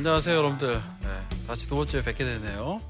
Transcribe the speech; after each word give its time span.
안녕하세요, 0.00 0.34
여러분들. 0.34 0.80
네, 1.02 1.08
다시 1.46 1.68
두 1.68 1.76
번째 1.76 2.02
뵙게 2.02 2.24
되네요. 2.24 2.80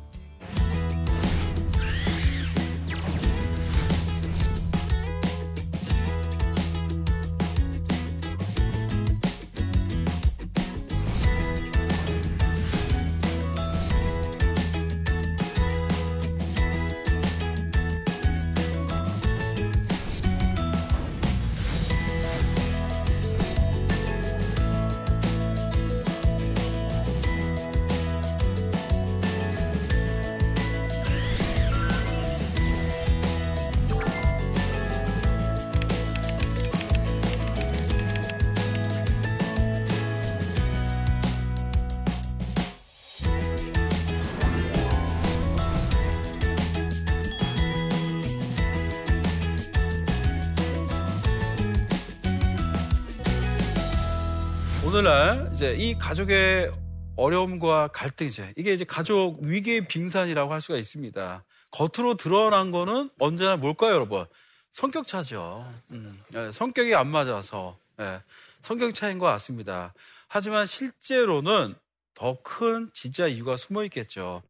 오늘날 55.01 55.51
이제 55.55 55.73
이 55.79 55.97
가족의 55.97 56.71
어려움과 57.17 57.89
갈등 57.89 58.27
이제 58.27 58.53
이게 58.55 58.75
이제 58.75 58.85
가족 58.85 59.39
위기의 59.41 59.89
빙산이라고 59.89 60.53
할 60.53 60.61
수가 60.61 60.77
있습니다. 60.77 61.43
겉으로 61.71 62.19
드러난 62.19 62.71
거는 62.71 63.09
언제나 63.19 63.57
뭘까요, 63.57 63.95
여러분? 63.95 64.27
성격 64.73 65.07
차죠. 65.07 65.67
음, 65.93 66.21
예, 66.35 66.53
성격이 66.53 66.95
안 66.95 67.09
맞아서 67.09 67.79
예, 67.99 68.21
성격 68.61 68.95
차인 68.95 69.19
것 69.19 69.25
같습니다. 69.25 69.95
하지만 70.29 70.67
실제로는 70.67 71.77
더 72.13 72.37
큰 72.43 72.91
진짜 72.93 73.27
이유가 73.27 73.57
숨어 73.57 73.85
있겠죠. 73.85 74.43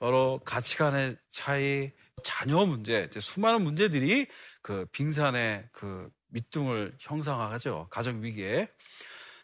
바로 0.00 0.40
가치관의 0.44 1.16
차이, 1.28 1.92
자녀 2.24 2.66
문제, 2.66 3.08
수많은 3.20 3.62
문제들이 3.62 4.26
그 4.62 4.84
빙산의 4.90 5.68
그 5.70 6.10
밑둥을 6.30 6.96
형성하죠. 6.98 7.86
가정 7.88 8.20
위기에. 8.20 8.68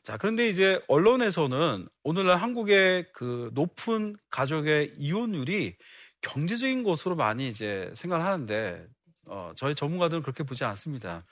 자, 0.09 0.17
그런데 0.17 0.49
이제 0.49 0.83
언론에서는 0.89 1.87
오늘날 2.03 2.39
한국의 2.39 3.09
그 3.13 3.51
높은 3.53 4.17
가족의 4.31 4.95
이혼율이 4.97 5.77
경제적인 6.23 6.83
것으로 6.83 7.15
많이 7.15 7.51
이제 7.51 7.93
생각을 7.95 8.25
하는데, 8.25 8.87
어, 9.27 9.53
저희 9.55 9.75
전문가들은 9.75 10.23
그렇게 10.23 10.45
보지 10.45 10.65
않습니다. 10.65 11.27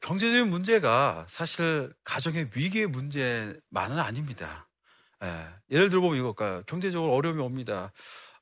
경제적인 0.00 0.50
문제가 0.50 1.28
사실 1.28 1.92
가정의 2.02 2.48
위기의 2.56 2.88
문제만은 2.88 4.00
아닙니다. 4.00 4.68
예, 5.22 5.46
예를 5.70 5.90
들어 5.90 6.00
보면 6.00 6.18
이걸까요? 6.18 6.64
경제적으로 6.66 7.14
어려움이 7.14 7.40
옵니다. 7.40 7.92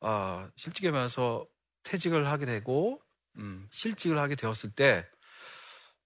아, 0.01 0.49
실직에 0.57 0.91
면서 0.91 1.47
퇴직을 1.83 2.27
하게 2.29 2.47
되고, 2.47 2.99
음, 3.37 3.69
실직을 3.73 4.17
하게 4.17 4.37
되었을 4.37 4.71
때, 4.71 5.07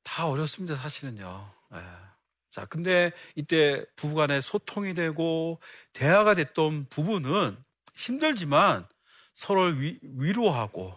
다 0.02 0.26
어렵습니다, 0.26 0.74
사실은요. 0.74 1.54
예. 1.76 2.11
자, 2.52 2.66
근데 2.66 3.12
이때 3.34 3.82
부부 3.96 4.14
간에 4.14 4.42
소통이 4.42 4.92
되고 4.92 5.58
대화가 5.94 6.34
됐던 6.34 6.88
부부는 6.90 7.56
힘들지만 7.94 8.86
서로를 9.32 9.80
위, 9.80 9.98
위로하고 10.02 10.94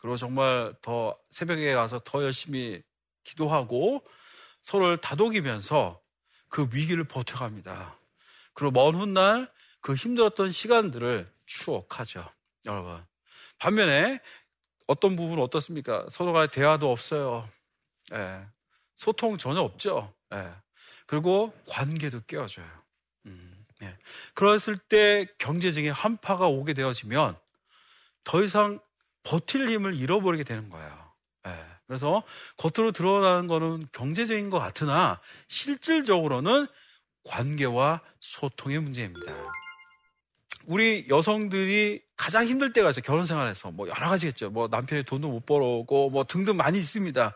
그리고 0.00 0.18
정말 0.18 0.74
더 0.82 1.18
새벽에 1.30 1.72
가서 1.72 1.98
더 2.04 2.22
열심히 2.22 2.82
기도하고 3.24 4.04
서로를 4.60 4.98
다독이면서 4.98 5.98
그 6.50 6.68
위기를 6.74 7.04
버텨갑니다. 7.04 7.98
그리고 8.52 8.72
먼 8.72 8.94
훗날 8.94 9.50
그 9.80 9.94
힘들었던 9.94 10.50
시간들을 10.50 11.32
추억하죠. 11.46 12.30
여러분. 12.66 13.02
반면에 13.56 14.20
어떤 14.86 15.16
부분은 15.16 15.42
어떻습니까? 15.42 16.06
서로 16.10 16.34
간에 16.34 16.48
대화도 16.48 16.92
없어요. 16.92 17.48
예. 18.12 18.46
소통 18.94 19.38
전혀 19.38 19.60
없죠. 19.60 20.12
예. 20.34 20.52
그리고 21.08 21.54
관계도 21.66 22.20
깨어져요. 22.26 22.66
음, 23.26 23.64
예. 23.82 23.96
그랬을 24.34 24.76
때 24.76 25.26
경제적인 25.38 25.90
한파가 25.90 26.46
오게 26.46 26.74
되어지면 26.74 27.34
더 28.24 28.42
이상 28.42 28.78
버틸 29.24 29.70
힘을 29.70 29.94
잃어버리게 29.94 30.44
되는 30.44 30.68
거예요. 30.68 31.12
예. 31.46 31.64
그래서 31.86 32.22
겉으로 32.58 32.92
드러나는 32.92 33.46
거는 33.48 33.88
경제적인 33.90 34.50
것 34.50 34.58
같으나 34.58 35.18
실질적으로는 35.48 36.66
관계와 37.24 38.02
소통의 38.20 38.78
문제입니다. 38.80 39.32
우리 40.66 41.06
여성들이 41.08 42.02
가장 42.16 42.44
힘들 42.44 42.74
때가 42.74 42.90
있어요. 42.90 43.02
결혼 43.02 43.24
생활에서. 43.24 43.70
뭐 43.70 43.88
여러 43.88 44.10
가지겠죠. 44.10 44.50
뭐 44.50 44.68
남편이 44.70 45.04
돈도 45.04 45.30
못 45.30 45.46
벌어오고 45.46 46.10
뭐 46.10 46.24
등등 46.24 46.58
많이 46.58 46.78
있습니다. 46.78 47.34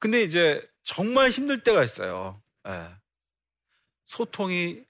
근데 0.00 0.24
이제 0.24 0.60
정말 0.82 1.30
힘들 1.30 1.62
때가 1.62 1.84
있어요. 1.84 2.42
예. 2.66 3.01
소통이 4.12 4.82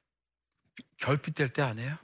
결핍될 0.97 1.51
때 1.51 1.63
아니에요? 1.63 1.97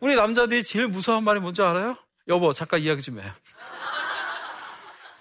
우리 0.00 0.16
남자들이 0.16 0.64
제일 0.64 0.88
무서운 0.88 1.22
말이 1.22 1.38
뭔지 1.38 1.60
알아요? 1.60 1.94
여보, 2.26 2.54
잠깐 2.54 2.80
이야기 2.80 3.02
좀 3.02 3.20
해. 3.20 3.30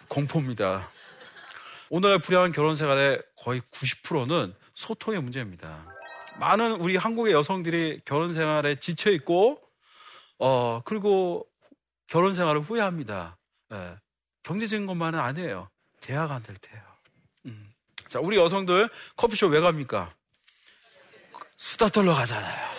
공포입니다. 0.07 0.89
오늘날 1.89 2.19
불행한 2.19 2.53
결혼 2.53 2.77
생활의 2.77 3.21
거의 3.35 3.59
90%는 3.59 4.53
소통의 4.73 5.21
문제입니다. 5.21 5.85
많은 6.39 6.79
우리 6.79 6.95
한국의 6.95 7.33
여성들이 7.33 8.01
결혼 8.05 8.33
생활에 8.33 8.79
지쳐 8.79 9.11
있고, 9.11 9.61
어, 10.39 10.81
그리고 10.85 11.45
결혼 12.07 12.33
생활을 12.35 12.61
후회합니다. 12.61 13.37
예. 13.73 13.97
경제적인 14.43 14.85
것만은 14.87 15.19
아니에요. 15.19 15.69
대화가 15.99 16.35
안 16.35 16.43
될 16.43 16.55
때요. 16.55 16.81
음. 17.47 17.69
자, 18.07 18.19
우리 18.21 18.37
여성들 18.37 18.89
커피숍 19.17 19.51
왜 19.51 19.59
갑니까? 19.59 20.13
수다 21.63 21.88
떨러 21.88 22.13
가잖아요. 22.13 22.74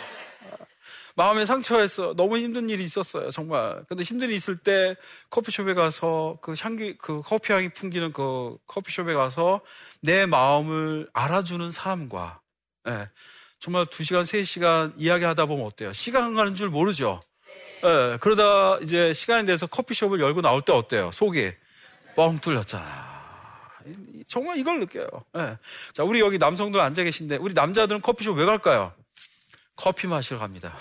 마음에 1.16 1.46
상처했어. 1.46 2.14
너무 2.16 2.36
힘든 2.36 2.68
일이 2.68 2.84
있었어요, 2.84 3.30
정말. 3.30 3.82
근데 3.88 4.02
힘든 4.02 4.28
일이 4.28 4.36
있을 4.36 4.58
때 4.58 4.94
커피숍에 5.30 5.72
가서 5.74 6.38
그 6.42 6.54
향기, 6.58 6.98
그 6.98 7.22
커피 7.22 7.52
향이 7.52 7.70
풍기는 7.70 8.12
그 8.12 8.58
커피숍에 8.66 9.14
가서 9.14 9.62
내 10.00 10.26
마음을 10.26 11.08
알아주는 11.14 11.70
사람과, 11.70 12.40
예, 12.88 13.08
정말 13.58 13.86
두 13.86 14.04
시간, 14.04 14.26
세 14.26 14.42
시간 14.42 14.92
이야기 14.98 15.24
하다 15.24 15.46
보면 15.46 15.64
어때요? 15.64 15.92
시간 15.92 16.34
가는 16.34 16.54
줄 16.54 16.68
모르죠? 16.68 17.22
예, 17.84 18.18
그러다 18.20 18.78
이제 18.82 19.14
시간이 19.14 19.46
돼서 19.46 19.66
커피숍을 19.66 20.20
열고 20.20 20.42
나올 20.42 20.60
때 20.60 20.72
어때요? 20.72 21.10
속이 21.12 21.52
뻥 22.16 22.38
뚫렸잖아. 22.40 23.13
정말 24.28 24.58
이걸 24.58 24.80
느껴요. 24.80 25.06
네. 25.32 25.56
자, 25.92 26.02
우리 26.04 26.20
여기 26.20 26.38
남성들 26.38 26.80
앉아 26.80 27.02
계신데, 27.04 27.36
우리 27.36 27.54
남자들은 27.54 28.00
커피숍 28.00 28.36
왜 28.38 28.44
갈까요? 28.44 28.92
커피 29.76 30.06
마시러 30.06 30.38
갑니다. 30.38 30.76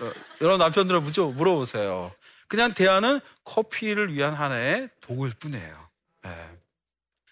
어, 0.00 0.12
여러 0.40 0.56
남편들은 0.56 1.02
물어보세요. 1.32 2.12
그냥 2.46 2.72
대화는 2.72 3.20
커피를 3.44 4.14
위한 4.14 4.34
하나의 4.34 4.88
도구일 5.00 5.34
뿐이에요. 5.38 5.88
네. 6.22 6.50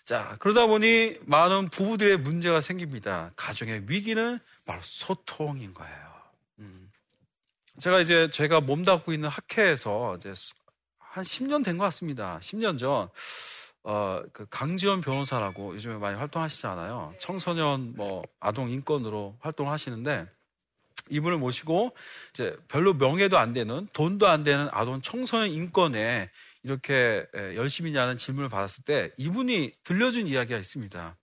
자, 0.04 0.36
그러다 0.38 0.66
보니 0.66 1.16
많은 1.22 1.68
부부들의 1.70 2.18
문제가 2.18 2.60
생깁니다. 2.60 3.30
가정의 3.36 3.84
위기는 3.86 4.38
바로 4.64 4.80
소통인 4.82 5.74
거예요. 5.74 6.12
음. 6.58 6.90
제가 7.80 8.00
이제 8.00 8.30
제가 8.30 8.60
몸담고 8.60 9.12
있는 9.12 9.28
학회에서 9.28 10.16
이제 10.18 10.34
한 10.98 11.24
10년 11.24 11.64
된 11.64 11.78
것 11.78 11.84
같습니다. 11.84 12.38
10년 12.42 12.78
전. 12.78 13.08
어, 13.88 14.20
그 14.32 14.46
강지원 14.50 15.00
변호사라고 15.00 15.76
요즘에 15.76 15.94
많이 15.98 16.18
활동하시잖아요. 16.18 17.14
청소년 17.20 17.94
뭐 17.94 18.24
아동 18.40 18.68
인권으로 18.68 19.36
활동하시는데 19.38 20.26
이분을 21.08 21.38
모시고 21.38 21.94
이제 22.32 22.56
별로 22.66 22.94
명예도 22.94 23.38
안 23.38 23.52
되는 23.52 23.86
돈도 23.92 24.26
안 24.26 24.42
되는 24.42 24.68
아동 24.72 25.00
청소년 25.02 25.50
인권에 25.50 26.28
이렇게 26.64 27.24
열심히냐는 27.32 28.16
질문을 28.16 28.48
받았을 28.48 28.82
때 28.82 29.12
이분이 29.18 29.74
들려준 29.84 30.26
이야기가 30.26 30.58
있습니다. 30.58 31.16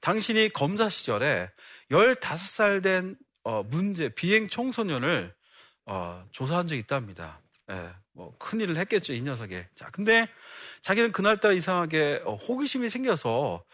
당신이 0.00 0.50
검사 0.50 0.90
시절에 0.90 1.50
15살 1.90 2.82
된 2.82 3.16
어, 3.44 3.62
문제 3.62 4.10
비행 4.10 4.48
청소년을 4.48 5.34
어, 5.86 6.22
조사한 6.32 6.68
적이 6.68 6.80
있답니다. 6.80 7.40
예, 7.70 7.90
뭐 8.12 8.36
큰일을 8.38 8.76
했겠죠 8.76 9.12
이 9.12 9.22
녀석에. 9.22 9.68
자, 9.74 9.88
근데 9.90 10.28
자기는 10.82 11.12
그날따라 11.12 11.54
이상하게 11.54 12.22
어, 12.24 12.34
호기심이 12.34 12.88
생겨서 12.88 13.64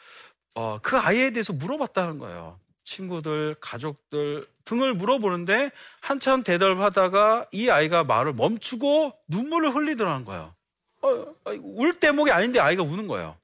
어, 0.55 0.79
그 0.83 0.97
아이에 0.97 1.31
대해서 1.31 1.53
물어봤다는 1.53 2.19
거예요. 2.19 2.59
친구들, 2.85 3.57
가족들 3.61 4.47
등을 4.65 4.95
물어보는데 4.95 5.71
한참 6.01 6.43
대답을 6.43 6.81
하다가 6.81 7.49
이 7.53 7.69
아이가 7.69 8.05
말을 8.05 8.33
멈추고 8.35 9.13
눈물을 9.29 9.75
흘리더라는 9.75 10.25
거예요. 10.25 10.55
어, 11.03 11.35
울 11.63 11.99
대목이 11.99 12.31
아닌데 12.31 12.61
아이가 12.61 12.83
우는 12.83 13.07
거예요. 13.07 13.37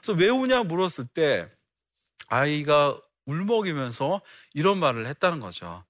그래서 0.00 0.12
왜 0.18 0.28
우냐 0.28 0.62
물었을 0.64 1.06
때 1.06 1.48
아이가 2.28 2.98
울먹이면서 3.26 4.20
이런 4.54 4.78
말을 4.78 5.06
했다는 5.06 5.40
거죠. 5.40 5.84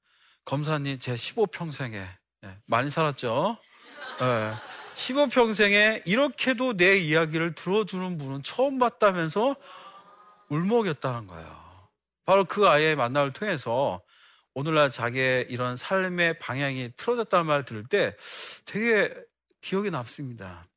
검사님, 0.44 0.98
제 0.98 1.14
15평생에 1.14 2.06
네, 2.42 2.58
많이 2.66 2.90
살았죠. 2.90 3.58
네, 4.22 4.54
15평생에 4.94 6.02
이렇게도 6.06 6.76
내 6.76 6.96
이야기를 6.96 7.56
들어주는 7.56 8.18
분은 8.18 8.44
처음 8.44 8.78
봤다면서 8.78 9.56
울먹였다는 10.48 11.26
거예요. 11.26 11.88
바로 12.24 12.44
그 12.44 12.68
아이의 12.68 12.94
만남을 12.94 13.32
통해서 13.32 14.00
오늘날 14.54 14.92
자기의 14.92 15.46
이런 15.48 15.76
삶의 15.76 16.38
방향이 16.38 16.92
틀어졌다는 16.96 17.46
말을 17.46 17.64
들을 17.64 17.82
때 17.84 18.14
되게 18.64 19.12
기억에 19.60 19.90
남습니다. 19.90 20.68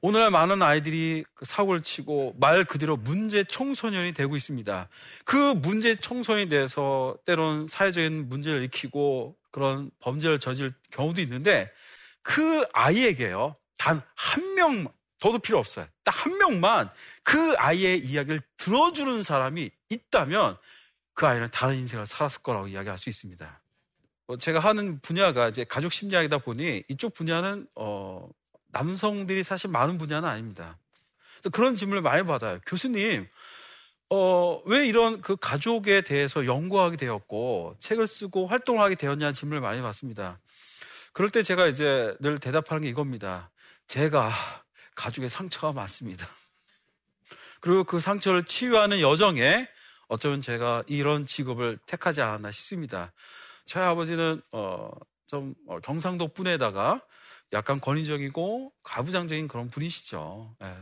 오늘날 0.00 0.30
많은 0.30 0.62
아이들이 0.62 1.24
그 1.34 1.44
사고를 1.44 1.82
치고 1.82 2.36
말 2.38 2.62
그대로 2.62 2.96
문제 2.96 3.42
청소년이 3.42 4.12
되고 4.12 4.36
있습니다. 4.36 4.88
그 5.24 5.54
문제 5.54 5.96
청소년이 5.96 6.50
돼서 6.50 7.18
때론 7.24 7.66
사회적인 7.66 8.28
문제를 8.28 8.60
일으키고 8.60 9.34
그런 9.50 9.90
범죄를 9.98 10.38
저질 10.38 10.72
경우도 10.92 11.20
있는데 11.22 11.68
그 12.26 12.66
아이에게요. 12.72 13.54
단 13.78 14.02
한 14.16 14.54
명, 14.54 14.88
더도 15.20 15.38
필요 15.38 15.58
없어요. 15.58 15.86
딱 16.02 16.26
한 16.26 16.36
명만 16.38 16.90
그 17.22 17.54
아이의 17.56 18.00
이야기를 18.00 18.40
들어주는 18.56 19.22
사람이 19.22 19.70
있다면 19.90 20.56
그 21.14 21.26
아이는 21.26 21.48
다른 21.52 21.76
인생을 21.76 22.04
살았을 22.06 22.42
거라고 22.42 22.66
이야기할 22.66 22.98
수 22.98 23.08
있습니다. 23.08 23.60
어, 24.26 24.36
제가 24.38 24.58
하는 24.58 24.98
분야가 25.00 25.48
이제 25.48 25.62
가족 25.62 25.92
심리학이다 25.92 26.38
보니 26.38 26.82
이쪽 26.88 27.14
분야는 27.14 27.68
어, 27.76 28.28
남성들이 28.72 29.44
사실 29.44 29.70
많은 29.70 29.98
분야는 29.98 30.28
아닙니다. 30.28 30.78
그런 31.52 31.76
질문을 31.76 32.02
많이 32.02 32.24
받아요. 32.24 32.58
교수님, 32.66 33.28
어, 34.10 34.62
왜 34.66 34.86
이런 34.86 35.20
그 35.20 35.36
가족에 35.36 36.02
대해서 36.02 36.44
연구하게 36.44 36.96
되었고 36.96 37.76
책을 37.78 38.08
쓰고 38.08 38.48
활동을 38.48 38.82
하게 38.82 38.96
되었냐는 38.96 39.32
질문을 39.32 39.60
많이 39.60 39.80
받습니다. 39.80 40.40
그럴 41.16 41.30
때 41.30 41.42
제가 41.42 41.66
이제 41.66 42.14
늘 42.20 42.38
대답하는 42.38 42.82
게 42.82 42.90
이겁니다. 42.90 43.50
제가 43.86 44.30
가족의 44.96 45.30
상처가 45.30 45.72
많습니다. 45.72 46.26
그리고 47.62 47.84
그 47.84 48.00
상처를 48.00 48.44
치유하는 48.44 49.00
여정에 49.00 49.66
어쩌면 50.08 50.42
제가 50.42 50.84
이런 50.86 51.24
직업을 51.24 51.78
택하지 51.86 52.20
않았나 52.20 52.50
싶습니다. 52.50 53.14
저희 53.64 53.82
아버지는 53.82 54.42
어, 54.52 54.90
좀 55.26 55.54
어, 55.66 55.80
경상도 55.80 56.34
분에다가 56.34 57.00
약간 57.54 57.80
권위적이고 57.80 58.74
가부장적인 58.82 59.48
그런 59.48 59.70
분이시죠. 59.70 60.54
예. 60.64 60.76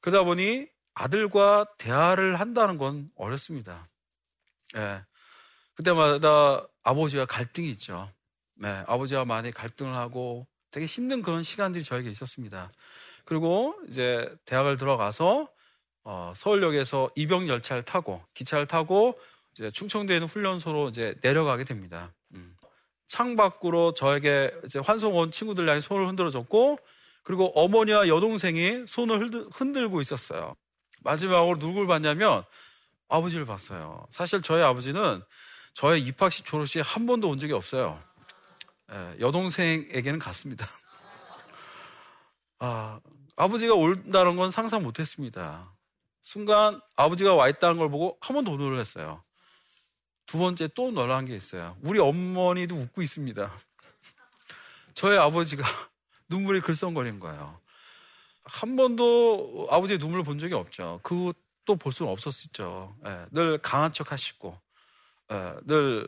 그러다 0.00 0.22
보니 0.22 0.68
아들과 0.94 1.66
대화를 1.76 2.38
한다는 2.38 2.78
건 2.78 3.10
어렵습니다. 3.16 3.88
예. 4.76 5.02
그때마다 5.74 6.68
아버지와 6.84 7.26
갈등이 7.26 7.68
있죠. 7.72 8.12
네, 8.60 8.84
아버지와 8.86 9.24
많이 9.24 9.50
갈등을 9.50 9.94
하고 9.94 10.46
되게 10.70 10.84
힘든 10.84 11.22
그런 11.22 11.42
시간들이 11.42 11.82
저에게 11.82 12.10
있었습니다. 12.10 12.70
그리고 13.24 13.74
이제 13.88 14.30
대학을 14.44 14.76
들어가서 14.76 15.48
어, 16.04 16.32
서울역에서 16.36 17.10
이병 17.16 17.48
열차를 17.48 17.84
타고 17.84 18.22
기차를 18.34 18.66
타고 18.66 19.18
이제 19.54 19.70
충청도에 19.70 20.16
있는 20.16 20.28
훈련소로 20.28 20.90
이제 20.90 21.14
내려가게 21.22 21.64
됩니다. 21.64 22.12
음. 22.34 22.54
창 23.06 23.34
밖으로 23.34 23.94
저에게 23.94 24.52
이제 24.66 24.78
환송 24.78 25.16
온 25.16 25.32
친구들 25.32 25.66
향해 25.66 25.80
손을 25.80 26.06
흔들어줬고 26.08 26.78
그리고 27.22 27.46
어머니와 27.54 28.08
여동생이 28.08 28.84
손을 28.86 29.48
흔들고 29.52 30.02
있었어요. 30.02 30.54
마지막으로 31.02 31.58
누굴 31.58 31.86
봤냐면 31.86 32.44
아버지를 33.08 33.46
봤어요. 33.46 34.06
사실 34.10 34.42
저희 34.42 34.62
아버지는 34.62 35.22
저의 35.72 36.02
입학식 36.02 36.44
졸업식 36.44 36.80
한 36.80 37.06
번도 37.06 37.28
온 37.28 37.38
적이 37.40 37.54
없어요. 37.54 37.98
예, 38.92 39.16
여동생에게는 39.20 40.18
갔습니다. 40.18 40.66
아, 42.58 43.00
아버지가 43.36 43.74
온다는 43.74 44.36
건 44.36 44.50
상상 44.50 44.82
못 44.82 44.98
했습니다. 44.98 45.72
순간 46.22 46.80
아버지가 46.96 47.34
와 47.34 47.48
있다는 47.48 47.78
걸 47.78 47.90
보고 47.90 48.18
한 48.20 48.34
번 48.36 48.44
더 48.44 48.56
놀랐어요. 48.56 49.22
두 50.26 50.38
번째 50.38 50.68
또 50.74 50.90
놀란 50.90 51.24
게 51.24 51.34
있어요. 51.34 51.76
우리 51.82 51.98
어머니도 51.98 52.74
웃고 52.76 53.02
있습니다. 53.02 53.50
저의 54.94 55.18
아버지가 55.18 55.64
눈물이 56.28 56.60
글썽거린 56.60 57.18
거예요. 57.20 57.58
한 58.44 58.76
번도 58.76 59.68
아버지의 59.70 59.98
눈물을 59.98 60.24
본 60.24 60.38
적이 60.38 60.54
없죠. 60.54 61.00
그것도 61.02 61.76
볼 61.78 61.92
수는 61.92 62.10
없었죠. 62.12 62.96
예, 63.06 63.26
늘 63.30 63.58
강한 63.58 63.92
척 63.92 64.12
하시고, 64.12 64.58
예, 65.32 65.54
늘 65.62 66.06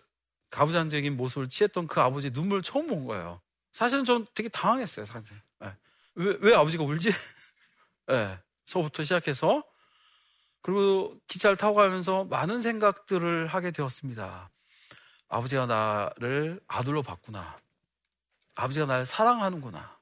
가부장적인 0.52 1.16
모습을 1.16 1.48
취했던 1.48 1.88
그 1.88 2.00
아버지 2.00 2.30
눈물을 2.30 2.62
처음 2.62 2.86
본 2.86 3.06
거예요. 3.06 3.40
사실은 3.72 4.04
전 4.04 4.26
되게 4.34 4.48
당황했어요, 4.48 5.06
사실. 5.06 5.34
예. 5.64 5.74
왜, 6.14 6.36
왜 6.40 6.54
아버지가 6.54 6.84
울지? 6.84 7.08
예. 8.12 8.38
서부터 8.66 9.02
시작해서 9.02 9.64
그리고 10.60 11.18
기차를 11.26 11.56
타고 11.56 11.74
가면서 11.74 12.24
많은 12.24 12.60
생각들을 12.60 13.46
하게 13.46 13.70
되었습니다. 13.70 14.50
아버지가 15.28 15.66
나를 15.66 16.60
아들로 16.68 17.02
봤구나. 17.02 17.58
아버지가 18.54 18.84
나를 18.84 19.06
사랑하는구나. 19.06 19.98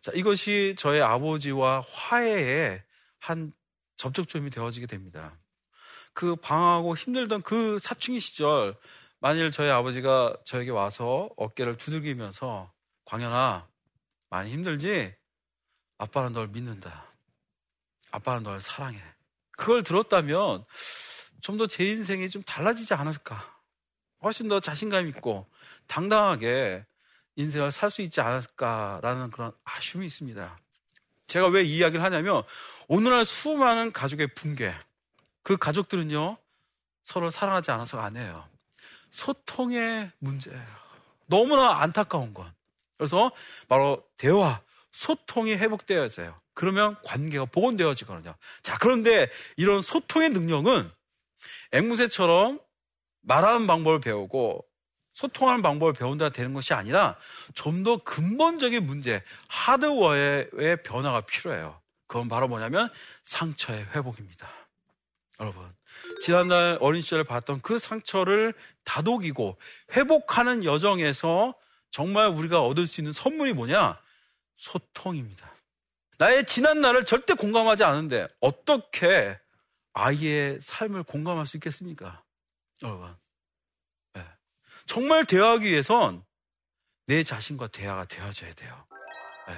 자, 0.00 0.10
이것이 0.12 0.74
저의 0.76 1.00
아버지와 1.00 1.82
화해의 1.88 2.82
한 3.20 3.52
접촉점이 3.96 4.50
되어지게 4.50 4.86
됩니다. 4.86 5.38
그 6.12 6.34
방황하고 6.34 6.96
힘들던 6.96 7.42
그 7.42 7.78
사춘기 7.78 8.18
시절, 8.18 8.76
만일 9.22 9.52
저희 9.52 9.70
아버지가 9.70 10.36
저에게 10.44 10.72
와서 10.72 11.30
어깨를 11.36 11.76
두들기면서, 11.76 12.72
광현아, 13.04 13.68
많이 14.30 14.50
힘들지? 14.50 15.14
아빠는 15.98 16.32
널 16.32 16.48
믿는다. 16.48 17.06
아빠는 18.10 18.42
널 18.42 18.60
사랑해. 18.60 19.00
그걸 19.52 19.84
들었다면 19.84 20.64
좀 21.40 21.56
더 21.56 21.68
제 21.68 21.84
인생이 21.86 22.28
좀 22.30 22.42
달라지지 22.42 22.94
않았을까. 22.94 23.60
훨씬 24.24 24.48
더 24.48 24.58
자신감 24.58 25.06
있고 25.10 25.46
당당하게 25.86 26.84
인생을 27.36 27.70
살 27.70 27.90
수 27.90 28.02
있지 28.02 28.20
않았을까라는 28.20 29.30
그런 29.30 29.52
아쉬움이 29.62 30.04
있습니다. 30.06 30.58
제가 31.28 31.46
왜 31.46 31.62
이 31.62 31.76
이야기를 31.76 32.04
하냐면 32.04 32.42
오늘날 32.88 33.24
수많은 33.24 33.92
가족의 33.92 34.34
붕괴. 34.34 34.74
그 35.44 35.56
가족들은요, 35.56 36.38
서로 37.04 37.30
사랑하지 37.30 37.70
않아서가 37.70 38.04
아니에요. 38.06 38.51
소통의 39.12 40.10
문제예요. 40.18 40.82
너무나 41.26 41.80
안타까운 41.80 42.34
건. 42.34 42.52
그래서 42.98 43.30
바로 43.68 44.04
대화, 44.16 44.60
소통이 44.92 45.54
회복되어야돼요 45.54 46.38
그러면 46.54 46.96
관계가 47.04 47.46
복원되어지거든요. 47.46 48.34
자, 48.62 48.76
그런데 48.78 49.30
이런 49.56 49.80
소통의 49.82 50.30
능력은 50.30 50.90
앵무새처럼 51.72 52.60
말하는 53.22 53.66
방법을 53.66 54.00
배우고 54.00 54.66
소통하는 55.12 55.62
방법을 55.62 55.92
배운다 55.92 56.30
되는 56.30 56.52
것이 56.54 56.74
아니라 56.74 57.16
좀 57.54 57.82
더 57.82 57.96
근본적인 57.98 58.84
문제, 58.84 59.22
하드웨어의 59.48 60.82
변화가 60.84 61.22
필요해요. 61.22 61.80
그건 62.06 62.28
바로 62.28 62.48
뭐냐면 62.48 62.90
상처의 63.22 63.86
회복입니다. 63.94 64.48
여러분, 65.40 65.64
지난날 66.20 66.78
어린 66.80 67.02
시절에 67.02 67.22
봤던 67.22 67.60
그 67.62 67.78
상처를 67.78 68.54
다독이고 68.84 69.58
회복하는 69.92 70.64
여정에서 70.64 71.54
정말 71.90 72.28
우리가 72.28 72.62
얻을 72.62 72.86
수 72.86 73.00
있는 73.00 73.12
선물이 73.12 73.52
뭐냐? 73.52 74.00
소통입니다. 74.56 75.52
나의 76.18 76.46
지난 76.46 76.80
날을 76.80 77.04
절대 77.04 77.34
공감하지 77.34 77.84
않은데 77.84 78.28
어떻게 78.40 79.38
아이의 79.92 80.58
삶을 80.60 81.02
공감할 81.02 81.46
수 81.46 81.56
있겠습니까? 81.56 82.22
여러분. 82.82 83.14
네. 84.14 84.24
정말 84.86 85.24
대화하기 85.24 85.68
위해선 85.68 86.24
내 87.06 87.22
자신과 87.22 87.68
대화가 87.68 88.04
되어져야 88.04 88.52
돼요. 88.54 88.86
네. 89.48 89.54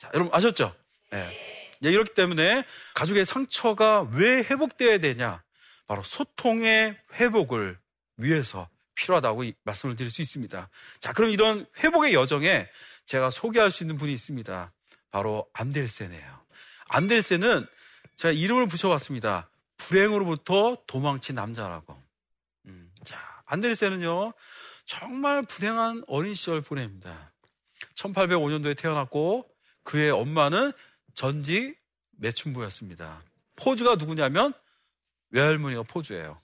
자, 0.00 0.10
여러분 0.14 0.34
아셨죠? 0.34 0.74
네. 1.10 1.56
네, 1.80 1.90
이렇기 1.90 2.14
때문에 2.14 2.64
가족의 2.94 3.24
상처가 3.24 4.02
왜 4.12 4.38
회복돼야 4.38 4.98
되냐? 4.98 5.42
바로 5.86 6.02
소통의 6.02 6.96
회복을 7.14 7.78
위해서 8.16 8.68
필요하다고 8.94 9.44
말씀을 9.64 9.96
드릴 9.96 10.10
수 10.10 10.22
있습니다. 10.22 10.68
자, 11.00 11.12
그럼 11.12 11.30
이런 11.30 11.66
회복의 11.78 12.14
여정에 12.14 12.68
제가 13.04 13.30
소개할 13.30 13.70
수 13.70 13.84
있는 13.84 13.96
분이 13.96 14.12
있습니다. 14.12 14.72
바로 15.10 15.48
안델센이에요. 15.52 16.40
안델센은 16.88 17.66
제가 18.16 18.32
이름을 18.32 18.68
붙여봤습니다. 18.68 19.50
불행으로부터 19.76 20.78
도망친 20.86 21.34
남자라고. 21.34 21.96
음. 22.66 22.90
자, 23.04 23.18
안데르센은요, 23.44 24.32
정말 24.84 25.42
불행한 25.42 26.04
어린 26.06 26.34
시절 26.34 26.60
보냅니다. 26.60 27.32
1805년도에 27.94 28.76
태어났고, 28.76 29.48
그의 29.82 30.10
엄마는 30.10 30.72
전직 31.14 31.78
매춘부였습니다. 32.12 33.22
포주가 33.54 33.96
누구냐면, 33.96 34.52
외할머니가 35.36 35.82
포주예요. 35.82 36.40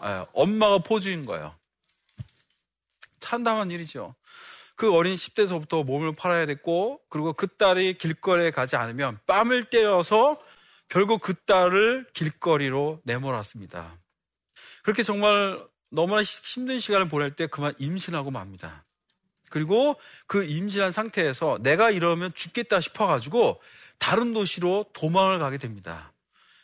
아, 0.00 0.26
엄마가 0.32 0.78
포주인 0.78 1.26
거예요. 1.26 1.54
참담한 3.18 3.70
일이죠. 3.70 4.14
그 4.76 4.92
어린 4.92 5.16
10대서부터 5.16 5.84
몸을 5.84 6.14
팔아야 6.14 6.46
됐고, 6.46 7.00
그리고 7.08 7.32
그 7.32 7.48
딸이 7.48 7.98
길거리에 7.98 8.50
가지 8.50 8.76
않으면 8.76 9.18
뺨을 9.26 9.64
때려서 9.64 10.40
결국 10.88 11.20
그 11.20 11.34
딸을 11.34 12.06
길거리로 12.12 13.00
내몰았습니다. 13.04 13.98
그렇게 14.82 15.02
정말 15.02 15.58
너무나 15.90 16.22
힘든 16.22 16.78
시간을 16.78 17.08
보낼 17.08 17.32
때 17.32 17.46
그만 17.46 17.74
임신하고 17.78 18.30
맙니다. 18.30 18.84
그리고 19.50 19.98
그 20.26 20.44
임신한 20.44 20.92
상태에서 20.92 21.58
내가 21.62 21.90
이러면 21.90 22.32
죽겠다 22.34 22.80
싶어가지고 22.80 23.60
다른 23.98 24.34
도시로 24.34 24.84
도망을 24.92 25.38
가게 25.38 25.56
됩니다. 25.58 26.12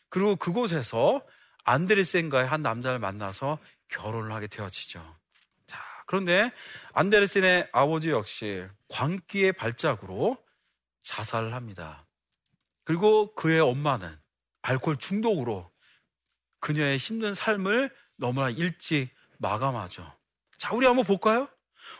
그리고 0.08 0.36
그곳에서 0.36 1.22
안데르센과의 1.64 2.46
한 2.46 2.62
남자를 2.62 2.98
만나서 2.98 3.58
결혼을 3.88 4.32
하게 4.32 4.46
되어지죠. 4.46 5.16
자, 5.66 5.78
그런데 6.06 6.52
안데르센의 6.92 7.68
아버지 7.72 8.10
역시 8.10 8.64
광기의 8.88 9.52
발작으로 9.52 10.36
자살을 11.02 11.54
합니다. 11.54 12.06
그리고 12.84 13.34
그의 13.34 13.60
엄마는 13.60 14.16
알코올 14.62 14.98
중독으로 14.98 15.70
그녀의 16.60 16.98
힘든 16.98 17.34
삶을 17.34 17.90
너무나 18.16 18.50
일찍 18.50 19.10
마감하죠. 19.38 20.12
자, 20.58 20.72
우리 20.72 20.86
한번 20.86 21.04
볼까요? 21.04 21.48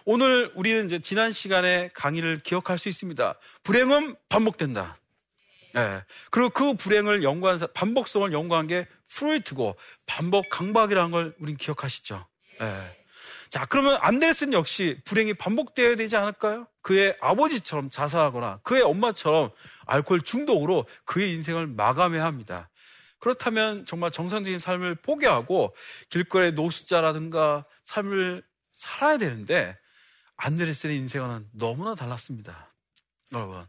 오늘 0.05 0.53
우리는 0.55 0.87
이제 0.87 1.01
지난 1.01 1.33
시간에 1.33 1.89
강의를 1.95 2.43
기억할 2.45 2.79
수 2.79 2.89
있습니다. 2.89 3.35
불행은 3.65 4.17
반복된다. 4.29 4.97
예. 5.77 6.05
그리고 6.31 6.51
그 6.51 6.75
불행을 6.75 7.23
연구한, 7.23 7.59
반복성을 7.75 8.33
연구한 8.33 8.67
게 8.67 8.87
프로이트고 9.09 9.77
반복 10.07 10.49
강박이라는 10.51 11.11
걸 11.11 11.35
우린 11.39 11.57
기억하시죠. 11.57 12.27
예. 12.61 13.03
자, 13.51 13.67
그러면 13.67 13.99
안데르슨 14.01 14.55
역시 14.55 15.01
불행이 15.05 15.35
반복되어야 15.35 15.97
되지 15.97 16.17
않을까요? 16.17 16.67
그의 16.81 17.17
아버지처럼 17.21 17.91
자살하거나 17.91 18.61
그의 18.63 18.83
엄마처럼 18.83 19.51
알코올 19.87 20.23
중독으로 20.23 20.87
그의 21.05 21.35
인생을 21.35 21.67
마감해야 21.67 22.25
합니다. 22.25 22.71
그렇다면 23.19 23.87
정말 23.87 24.11
정상적인 24.11 24.59
삶을 24.59 24.97
포기하고 24.97 25.77
길거리 26.09 26.53
노숙자라든가 26.53 27.67
삶을 27.85 28.43
살아야 28.73 29.19
되는데 29.19 29.79
안데르센의 30.37 30.97
인생은 30.97 31.49
너무나 31.53 31.95
달랐습니다. 31.95 32.75
여러분. 33.33 33.65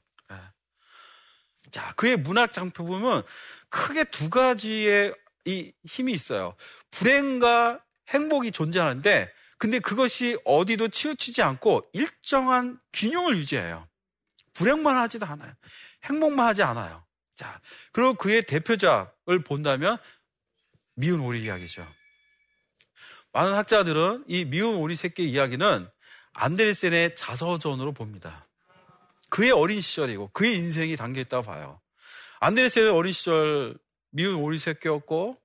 네. 1.74 1.80
자, 1.80 1.94
그의 1.96 2.18
문학 2.18 2.53
장표 2.53 2.86
보면 2.86 3.24
크게 3.70 4.06
두 4.06 4.30
가지의 4.30 5.15
이 5.46 5.74
힘이 5.86 6.13
있어요. 6.13 6.56
불행과 6.92 7.84
행복이 8.10 8.51
존재하는데 8.51 9.32
근데 9.58 9.80
그것이 9.80 10.38
어디도 10.46 10.89
치우치지 10.89 11.42
않고 11.42 11.89
일정한 11.94 12.80
균형을 12.94 13.38
유지해요. 13.38 13.88
불행만 14.53 14.98
하지도 14.98 15.25
않아요. 15.25 15.53
행복만 16.03 16.48
하지 16.48 16.62
않아요. 16.63 17.03
자, 17.36 17.60
그리고 17.92 18.13
그의 18.13 18.44
대표작을 18.44 19.44
본다면 19.44 19.98
미운 20.96 21.22
오리 21.22 21.44
이야기죠. 21.44 21.88
많은 23.32 23.53
학자들은 23.53 24.25
이 24.27 24.46
미운 24.46 24.75
오리 24.75 24.96
새끼 24.96 25.30
이야기는 25.30 25.89
안데르센의 26.34 27.15
자서전으로 27.15 27.94
봅니다. 27.94 28.48
그의 29.33 29.49
어린 29.49 29.81
시절이고 29.81 30.27
그의 30.27 30.57
인생이 30.57 30.95
담겨 30.95 31.19
있다고 31.21 31.41
봐요. 31.41 31.81
안데르센의 32.39 32.91
어린 32.91 33.13
시절 33.13 33.75
미운 34.11 34.35
오리 34.35 34.59
새끼였고 34.59 35.35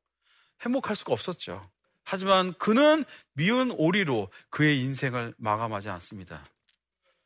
행복할 0.61 0.95
수가 0.95 1.15
없었죠. 1.15 1.71
하지만 2.05 2.53
그는 2.59 3.07
미운 3.33 3.71
오리로 3.71 4.31
그의 4.51 4.81
인생을 4.81 5.33
마감하지 5.39 5.89
않습니다. 5.89 6.45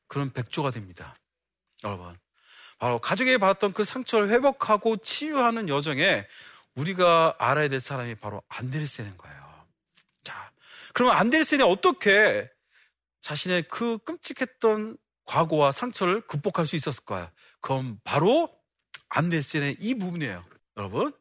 그런 0.06 0.32
백조가 0.32 0.70
됩니다. 0.70 1.16
여러분. 1.82 2.16
바로 2.78 3.00
가족에게 3.00 3.38
받았던 3.38 3.72
그 3.72 3.82
상처를 3.82 4.28
회복하고 4.28 4.98
치유하는 4.98 5.68
여정에 5.68 6.28
우리가 6.76 7.34
알아야 7.40 7.66
될 7.66 7.80
사람이 7.80 8.14
바로 8.14 8.40
안데르센인 8.46 9.16
거예요. 9.18 9.66
자, 10.22 10.52
그러면 10.94 11.16
안데르센이 11.16 11.62
어떻게 11.62 12.48
자신의 13.20 13.64
그 13.64 13.98
끔찍했던 13.98 14.96
과거와 15.24 15.72
상처를 15.72 16.22
극복할 16.22 16.66
수 16.66 16.76
있었을까요? 16.76 17.28
그건 17.60 17.98
바로 18.04 18.50
안데르센의 19.08 19.76
이 19.78 19.94
부분이에요. 19.94 20.44
여러분. 20.76 21.12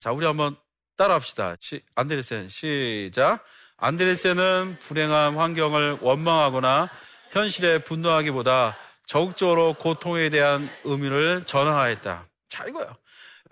자, 0.00 0.12
우리 0.12 0.26
한번 0.26 0.56
따라합시다. 0.96 1.56
시, 1.60 1.82
안데르센 1.94 2.48
시작. 2.48 3.44
안데르센은 3.76 4.78
불행한 4.80 5.36
환경을 5.36 5.98
원망하거나 6.00 6.88
현실에 7.30 7.84
분노하기보다 7.84 8.76
적극적으로 9.06 9.74
고통에 9.74 10.30
대한 10.30 10.70
의미를 10.84 11.44
전환하였다. 11.44 12.26
자, 12.48 12.64
이거야. 12.66 12.94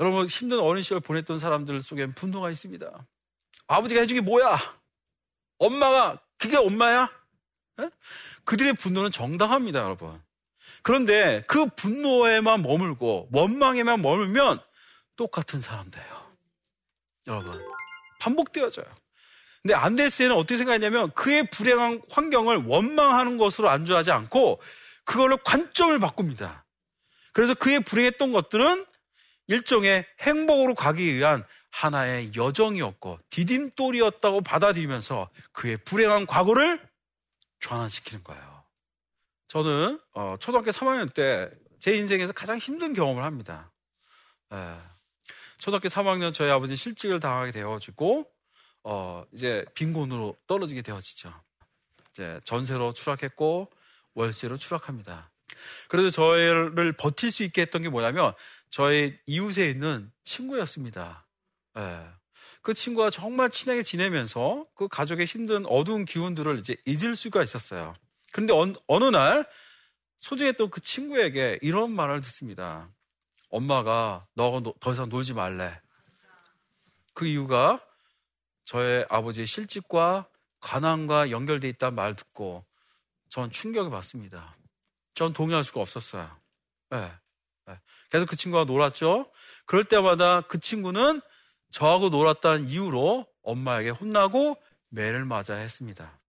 여러분, 0.01 0.27
힘든 0.27 0.59
어린 0.59 0.83
시절 0.83 1.01
보냈던 1.01 1.39
사람들 1.39 1.81
속엔 1.83 2.15
분노가 2.15 2.51
있습니다. 2.51 3.07
아버지가 3.67 4.01
해준 4.01 4.17
게 4.17 4.21
뭐야? 4.21 4.59
엄마가, 5.59 6.19
그게 6.39 6.57
엄마야? 6.57 7.11
에? 7.81 7.91
그들의 8.45 8.75
분노는 8.75 9.11
정당합니다, 9.11 9.81
여러분. 9.81 10.21
그런데 10.83 11.43
그 11.47 11.67
분노에만 11.67 12.63
머물고 12.63 13.29
원망에만 13.33 14.03
머물면 14.03 14.61
똑같은 15.17 15.61
사람 15.61 15.91
돼요. 15.91 16.05
여러분, 17.27 17.59
반복되어져요. 18.21 18.87
근데 19.63 19.75
안데스에는 19.75 20.37
어떻게 20.37 20.59
생각했냐면 20.59 21.11
그의 21.13 21.49
불행한 21.49 22.03
환경을 22.11 22.65
원망하는 22.67 23.39
것으로 23.39 23.71
안주하지 23.71 24.11
않고 24.11 24.61
그걸로 25.05 25.39
관점을 25.39 25.99
바꿉니다. 25.99 26.67
그래서 27.33 27.55
그의 27.55 27.81
불행했던 27.81 28.33
것들은 28.33 28.85
일종의 29.47 30.07
행복으로 30.21 30.75
가기 30.75 31.15
위한 31.15 31.45
하나의 31.71 32.33
여정이었고 32.37 33.19
디딤돌이었다고 33.31 34.43
받아들이면서 34.43 35.29
그의 35.53 35.79
불행한 35.79 36.27
과거를 36.27 36.81
전환시키는 37.65 38.25
거예요. 38.25 38.65
저는 39.49 40.01
어, 40.15 40.37
초등학교 40.39 40.71
3학년 40.71 41.13
때 41.13 41.65
제 41.85 41.95
인생에서 41.95 42.33
가장 42.33 42.57
힘든 42.57 42.95
경험을 42.95 43.23
합니다. 43.23 43.71
예. 44.55 44.75
초등학교 45.59 45.91
3학년 45.91 46.33
저희 46.33 46.51
아버지 46.51 46.77
실직을 46.77 47.21
당하게 47.21 47.51
되어지고 47.51 48.25
어 48.85 49.27
이제 49.33 49.67
빈곤으로 49.75 50.35
떨어지게 50.47 50.81
되어지죠. 50.81 51.31
이제 52.11 52.41
전세로 52.45 52.95
추락했고 52.95 53.71
월세로 54.15 54.57
추락합니다. 54.57 55.31
그래서 55.89 56.09
저희를 56.09 56.95
버틸 56.95 57.31
수 57.31 57.43
있게 57.43 57.61
했던 57.61 57.83
게 57.83 57.91
뭐냐면 57.91 58.33
저희 58.71 59.19
이웃에 59.27 59.69
있는 59.69 60.11
친구였습니다. 60.25 61.27
예. 61.77 62.01
그 62.63 62.75
친구가 62.75 63.11
정말 63.11 63.51
친하게 63.51 63.83
지내면서 63.83 64.67
그 64.75 64.89
가족의 64.89 65.27
힘든 65.27 65.65
어두운 65.67 66.05
기운들을 66.05 66.59
이제 66.59 66.77
잊을 66.87 67.17
수가 67.17 67.43
있었어요. 67.43 67.95
그런데 68.33 68.53
어느, 68.53 68.73
어느 68.87 69.05
날 69.05 69.47
소중했던 70.19 70.71
그 70.71 70.81
친구에게 70.81 71.59
이런 71.63 71.93
말을 71.93 72.21
듣습니다. 72.23 72.89
엄마가 73.51 74.27
너하고 74.35 74.75
더 74.81 74.93
이상 74.93 75.09
놀지 75.09 75.35
말래. 75.35 75.81
그 77.13 77.27
이유가 77.27 77.81
저의 78.65 79.07
아버지의 79.09 79.47
실직과 79.47 80.29
가난과 80.61 81.31
연결돼 81.31 81.69
있다는 81.69 81.95
말 81.95 82.17
듣고 82.17 82.65
전 83.29 83.51
충격을 83.51 83.91
받습니다. 83.91 84.57
전 85.15 85.33
동의할 85.33 85.63
수가 85.63 85.81
없었어요. 85.81 86.29
네. 86.91 87.13
네. 87.67 87.79
계속 88.11 88.27
그 88.27 88.37
친구가 88.37 88.65
놀았죠. 88.65 89.31
그럴 89.67 89.85
때마다 89.85 90.43
그 90.43 90.59
친구는 90.59 91.21
저하고 91.75 92.09
놀았다는 92.09 92.69
이유로 92.69 93.27
엄마에게 93.43 93.91
혼나고 93.91 94.57
매를 94.91 95.25
맞아야 95.25 95.57
했습니다. 95.57 96.21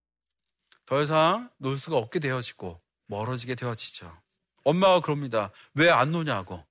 더 0.86 1.00
이상 1.00 1.50
놀 1.58 1.78
수가 1.78 1.98
없게 1.98 2.18
되어지고 2.18 2.80
멀어지게 3.06 3.54
되어지죠. 3.54 4.12
엄마가 4.64 5.00
그럽니다. 5.00 5.52
왜 5.74 5.88
안 5.88 6.10
노냐고. 6.10 6.64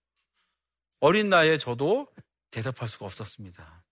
어린 1.00 1.29
나이에 1.29 1.58
저도 1.58 2.10
대답할 2.51 2.89
수가 2.89 3.05
없었습니다. 3.05 3.84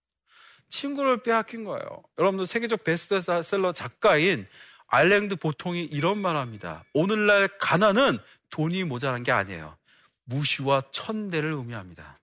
친구를 0.68 1.24
빼앗긴 1.24 1.64
거예요. 1.64 2.04
여러분들 2.18 2.46
세계적 2.46 2.84
베스트셀러 2.84 3.72
작가인 3.72 4.46
알랭드 4.88 5.38
보통이 5.38 5.86
이런 5.86 6.18
말 6.18 6.36
합니다. 6.36 6.84
오늘날 6.94 7.58
가난은 7.58 8.20
돈이 8.50 8.84
모자란 8.84 9.24
게 9.24 9.32
아니에요. 9.32 9.78
무시와 10.26 10.82
천대를 10.92 11.54
의미합니다. 11.54 12.20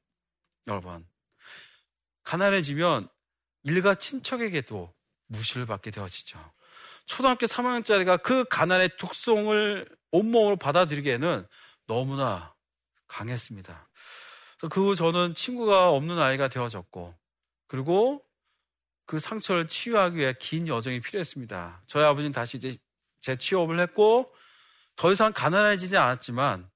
여러분, 0.66 1.06
가난해지면 2.30 3.08
일가 3.64 3.96
친척에게도 3.96 4.94
무시를 5.26 5.66
받게 5.66 5.90
되어지죠. 5.90 6.38
초등학교 7.04 7.46
3학년짜리가 7.46 8.22
그 8.22 8.44
가난의 8.44 8.90
특성을 8.98 9.88
온몸으로 10.12 10.56
받아들이기에는 10.56 11.44
너무나 11.88 12.54
강했습니다. 13.08 13.88
그 14.70 14.80
후 14.80 14.94
저는 14.94 15.34
친구가 15.34 15.90
없는 15.90 16.20
아이가 16.20 16.46
되어졌고, 16.46 17.18
그리고 17.66 18.24
그 19.06 19.18
상처를 19.18 19.66
치유하기 19.66 20.16
위해 20.16 20.32
긴 20.38 20.68
여정이 20.68 21.00
필요했습니다. 21.00 21.82
저희 21.88 22.04
아버지는 22.04 22.30
다시 22.30 22.58
이제 22.58 22.76
재취업을 23.22 23.80
했고, 23.80 24.32
더 24.94 25.10
이상 25.10 25.32
가난해지지 25.32 25.96
않았지만, 25.96 26.60
예, 26.60 26.70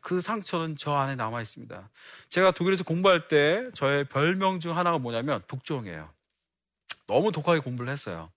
그 0.00 0.20
상처는 0.20 0.76
저 0.76 0.94
안에 0.94 1.14
남아 1.14 1.40
있습니다. 1.42 1.90
제가 2.28 2.50
독일에서 2.52 2.84
공부할 2.84 3.28
때 3.28 3.70
저의 3.74 4.04
별명 4.04 4.60
중 4.60 4.76
하나가 4.76 4.98
뭐냐면 4.98 5.42
독종이에요. 5.46 6.12
너무 7.06 7.32
독하게 7.32 7.60
공부를 7.60 7.90
했어요. 7.90 8.30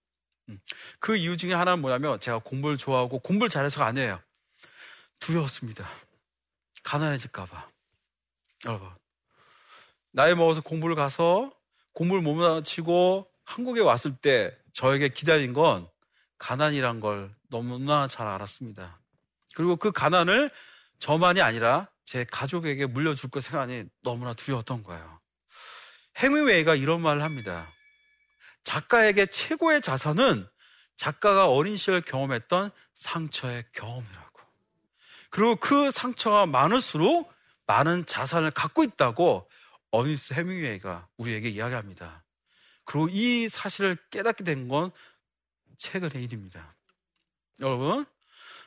음. 0.49 0.59
그 0.99 1.15
이유 1.15 1.37
중에 1.37 1.53
하나는 1.53 1.81
뭐냐면 1.81 2.19
제가 2.19 2.39
공부를 2.39 2.77
좋아하고 2.77 3.19
공부를 3.19 3.49
잘해서가 3.49 3.85
아니에요. 3.85 4.19
두려웠습니다. 5.19 5.89
가난해질까봐. 6.83 7.69
여러분. 8.65 8.89
나이 10.11 10.35
먹어서 10.35 10.61
공부를 10.61 10.95
가서 10.95 11.51
공부를 11.93 12.21
못마치고 12.21 13.27
한국에 13.45 13.81
왔을 13.81 14.15
때 14.15 14.55
저에게 14.73 15.09
기다린 15.09 15.53
건 15.53 15.87
가난이란 16.37 16.99
걸 16.99 17.33
너무나 17.49 18.07
잘 18.07 18.27
알았습니다. 18.27 18.99
그리고 19.55 19.75
그 19.75 19.91
가난을 19.91 20.51
저만이 20.99 21.41
아니라 21.41 21.89
제 22.05 22.23
가족에게 22.25 22.85
물려줄 22.85 23.29
것 23.29 23.43
생각하니 23.43 23.85
너무나 24.01 24.33
두려웠던 24.33 24.83
거예요. 24.83 25.19
해밍웨이가 26.17 26.75
이런 26.75 27.01
말을 27.01 27.23
합니다. 27.23 27.67
작가에게 28.63 29.25
최고의 29.25 29.81
자산은 29.81 30.47
작가가 30.95 31.49
어린 31.49 31.75
시절 31.75 32.01
경험했던 32.01 32.71
상처의 32.95 33.65
경험이라고. 33.73 34.39
그리고 35.29 35.55
그 35.55 35.91
상처가 35.91 36.45
많을수록 36.45 37.33
많은 37.65 38.05
자산을 38.05 38.51
갖고 38.51 38.83
있다고 38.83 39.49
어니스 39.91 40.33
해밍웨이가 40.33 41.07
우리에게 41.17 41.49
이야기합니다. 41.49 42.23
그리고 42.85 43.09
이 43.09 43.49
사실을 43.49 43.97
깨닫게 44.11 44.43
된 44.43 44.67
건 44.67 44.91
최근의 45.77 46.23
일입니다. 46.23 46.75
여러분, 47.59 48.05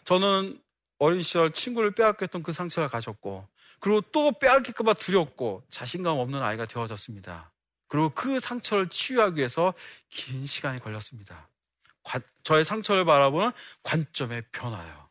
저는 0.05 0.61
어린 0.99 1.23
시절 1.23 1.51
친구를 1.51 1.93
빼앗겼던 1.93 2.43
그 2.43 2.53
상처를 2.53 2.89
가졌고, 2.89 3.47
그리고 3.81 4.01
또 4.13 4.33
빼앗길까봐 4.33 4.95
두렵고 4.95 5.63
자신감 5.69 6.19
없는 6.19 6.43
아이가 6.43 6.65
되어졌습니다. 6.65 7.53
그리고 7.89 8.11
그 8.11 8.41
상처를 8.41 8.89
치유하기 8.89 9.37
위해서 9.37 9.75
긴 10.09 10.47
시간이 10.47 10.81
걸렸습니다. 10.81 11.49
관, 12.03 12.23
저의 12.43 12.65
상처를 12.65 13.05
바라보는 13.05 13.53
관점의 13.83 14.45
변화요. 14.53 15.09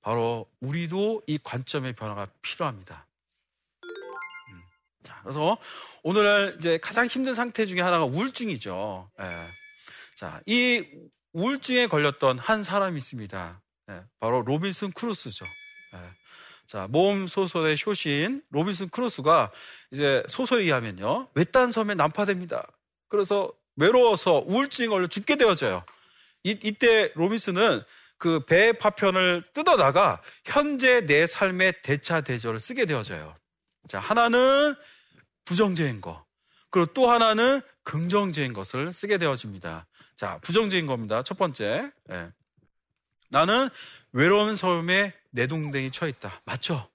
바로 0.00 0.48
우리도 0.60 1.22
이 1.26 1.38
관점의 1.42 1.94
변화가 1.94 2.28
필요합니다. 2.40 3.06
음, 3.84 4.62
자, 5.02 5.20
그래서 5.22 5.58
오늘 6.02 6.54
이제 6.58 6.78
가장 6.78 7.06
힘든 7.06 7.34
상태 7.34 7.66
중에 7.66 7.80
하나가 7.80 8.04
우울증이죠. 8.04 9.10
예. 9.20 9.48
자, 10.16 10.40
이 10.46 10.86
우울증에 11.32 11.88
걸렸던 11.88 12.38
한 12.38 12.62
사람이 12.62 12.96
있습니다. 12.96 13.60
예, 13.90 14.02
바로 14.20 14.42
로빈슨 14.42 14.92
크루소죠. 14.92 15.44
예. 15.94 15.98
자, 16.66 16.86
모험 16.90 17.26
소설의 17.26 17.76
효시인 17.86 18.42
로빈슨 18.50 18.90
크루소가 18.90 19.50
이제 19.90 20.22
소설에 20.28 20.64
의하면요. 20.64 21.30
외딴 21.34 21.72
섬에 21.72 21.94
난파됩니다. 21.94 22.66
그래서 23.08 23.50
외로워서 23.76 24.44
우울증 24.46 24.90
걸려 24.90 25.06
죽게 25.06 25.36
되어져요. 25.36 25.84
이, 26.44 26.58
이때 26.62 27.10
로빈슨은 27.14 27.82
그 28.18 28.44
배 28.44 28.72
파편을 28.72 29.44
뜯어다가 29.54 30.20
현재 30.44 31.06
내 31.06 31.26
삶의 31.26 31.82
대차 31.82 32.20
대조를 32.20 32.58
쓰게 32.60 32.84
되어져요. 32.84 33.34
자, 33.88 34.00
하나는 34.00 34.74
부정적인 35.44 36.00
거. 36.00 36.26
그리고 36.70 36.92
또 36.92 37.08
하나는 37.10 37.62
긍정적인 37.84 38.52
것을 38.52 38.92
쓰게 38.92 39.16
되어집니다. 39.18 39.86
자, 40.16 40.38
부정적인 40.42 40.86
겁니다. 40.86 41.22
첫 41.22 41.38
번째. 41.38 41.90
예. 42.10 42.32
나는 43.28 43.68
외로운 44.12 44.56
섬에 44.56 45.14
내동댕이 45.30 45.90
쳐 45.90 46.08
있다. 46.08 46.40
맞죠? 46.44 46.88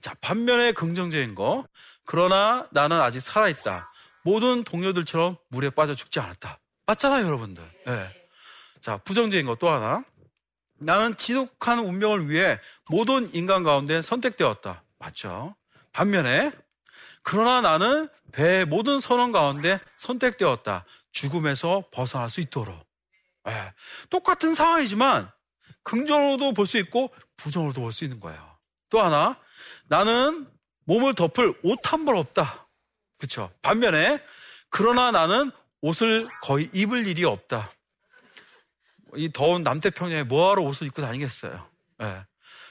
자, 0.00 0.14
반면에 0.20 0.72
긍정적인 0.72 1.34
거. 1.34 1.66
그러나 2.04 2.66
나는 2.70 3.00
아직 3.00 3.20
살아있다. 3.20 3.88
모든 4.22 4.64
동료들처럼 4.64 5.36
물에 5.48 5.70
빠져 5.70 5.94
죽지 5.94 6.20
않았다. 6.20 6.58
맞잖아요, 6.86 7.26
여러분들. 7.26 7.62
네. 7.86 8.28
자, 8.80 8.98
부정적인 8.98 9.46
거또 9.46 9.68
하나. 9.68 10.04
나는 10.78 11.16
지독한 11.16 11.80
운명을 11.80 12.28
위해 12.28 12.60
모든 12.90 13.32
인간 13.34 13.62
가운데 13.62 14.02
선택되었다. 14.02 14.82
맞죠? 14.98 15.56
반면에, 15.92 16.52
그러나 17.22 17.60
나는 17.60 18.08
배의 18.32 18.66
모든 18.66 19.00
선원 19.00 19.32
가운데 19.32 19.80
선택되었다. 19.96 20.84
죽음에서 21.10 21.84
벗어날 21.90 22.28
수 22.28 22.40
있도록. 22.40 22.86
네. 23.44 23.72
똑같은 24.10 24.54
상황이지만, 24.54 25.30
긍정으로도 25.86 26.52
볼 26.52 26.66
수 26.66 26.78
있고 26.78 27.10
부정으로도 27.36 27.80
볼 27.80 27.92
수 27.92 28.04
있는 28.04 28.18
거예요. 28.20 28.56
또 28.90 29.00
하나, 29.00 29.38
나는 29.88 30.48
몸을 30.84 31.14
덮을 31.14 31.54
옷 31.62 31.78
한 31.86 32.04
벌 32.04 32.16
없다. 32.16 32.66
그렇죠. 33.18 33.50
반면에 33.62 34.20
그러나 34.68 35.10
나는 35.10 35.50
옷을 35.80 36.26
거의 36.42 36.68
입을 36.72 37.06
일이 37.06 37.24
없다. 37.24 37.70
이 39.14 39.30
더운 39.32 39.62
남태평양에 39.62 40.24
뭐하러 40.24 40.62
옷을 40.62 40.86
입고 40.88 41.00
다니겠어요. 41.02 41.66
네. 41.98 42.20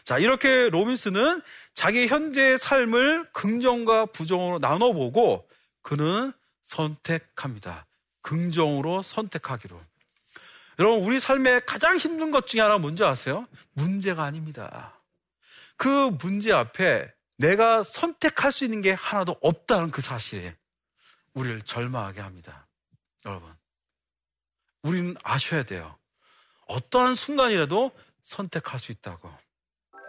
자, 0.03 0.19
이렇게 0.19 0.69
로빈스는 0.69 1.41
자기 1.73 2.07
현재의 2.07 2.57
삶을 2.59 3.29
긍정과 3.33 4.07
부정으로 4.07 4.59
나눠보고 4.59 5.47
그는 5.81 6.31
선택합니다. 6.63 7.87
긍정으로 8.21 9.01
선택하기로. 9.01 9.79
여러분, 10.79 11.03
우리 11.03 11.19
삶의 11.19 11.65
가장 11.65 11.95
힘든 11.97 12.31
것 12.31 12.47
중에 12.47 12.61
하나가 12.61 12.79
뭔지 12.79 13.03
아세요? 13.03 13.47
문제가 13.73 14.23
아닙니다. 14.23 14.99
그 15.77 16.11
문제 16.21 16.51
앞에 16.51 17.11
내가 17.37 17.83
선택할 17.83 18.51
수 18.51 18.63
있는 18.63 18.81
게 18.81 18.91
하나도 18.91 19.37
없다는 19.41 19.91
그 19.91 20.01
사실에 20.01 20.55
우리를 21.33 21.61
절망하게 21.61 22.21
합니다. 22.21 22.67
여러분, 23.25 23.53
우리는 24.83 25.15
아셔야 25.23 25.63
돼요. 25.63 25.97
어떠한 26.67 27.15
순간이라도 27.15 27.91
선택할 28.23 28.79
수 28.79 28.91
있다고. 28.91 29.31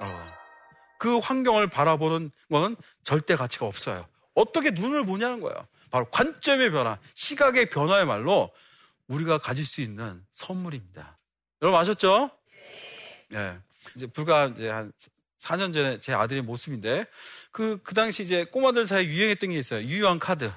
여러분, 0.00 0.26
그 0.98 1.18
환경을 1.18 1.68
바라보는 1.68 2.30
건 2.50 2.76
절대 3.04 3.36
가치가 3.36 3.66
없어요. 3.66 4.06
어떻게 4.34 4.70
눈을 4.70 5.04
보냐는 5.04 5.40
거예요. 5.40 5.66
바로 5.90 6.06
관점의 6.10 6.70
변화, 6.70 6.98
시각의 7.14 7.70
변화의 7.70 8.06
말로 8.06 8.52
우리가 9.08 9.38
가질 9.38 9.64
수 9.64 9.80
있는 9.80 10.24
선물입니다. 10.32 11.18
여러분 11.62 11.80
아셨죠? 11.80 12.30
네. 13.30 13.58
이제 13.94 14.06
불과 14.06 14.46
이제 14.46 14.68
한 14.68 14.92
4년 15.38 15.72
전에 15.72 15.98
제 16.00 16.12
아들의 16.12 16.42
모습인데 16.42 17.04
그, 17.52 17.78
그 17.82 17.94
당시 17.94 18.22
이제 18.22 18.44
꼬마들 18.44 18.86
사이에 18.86 19.06
유행했던 19.06 19.50
게 19.50 19.58
있어요. 19.58 19.82
유효한 19.82 20.18
카드. 20.18 20.50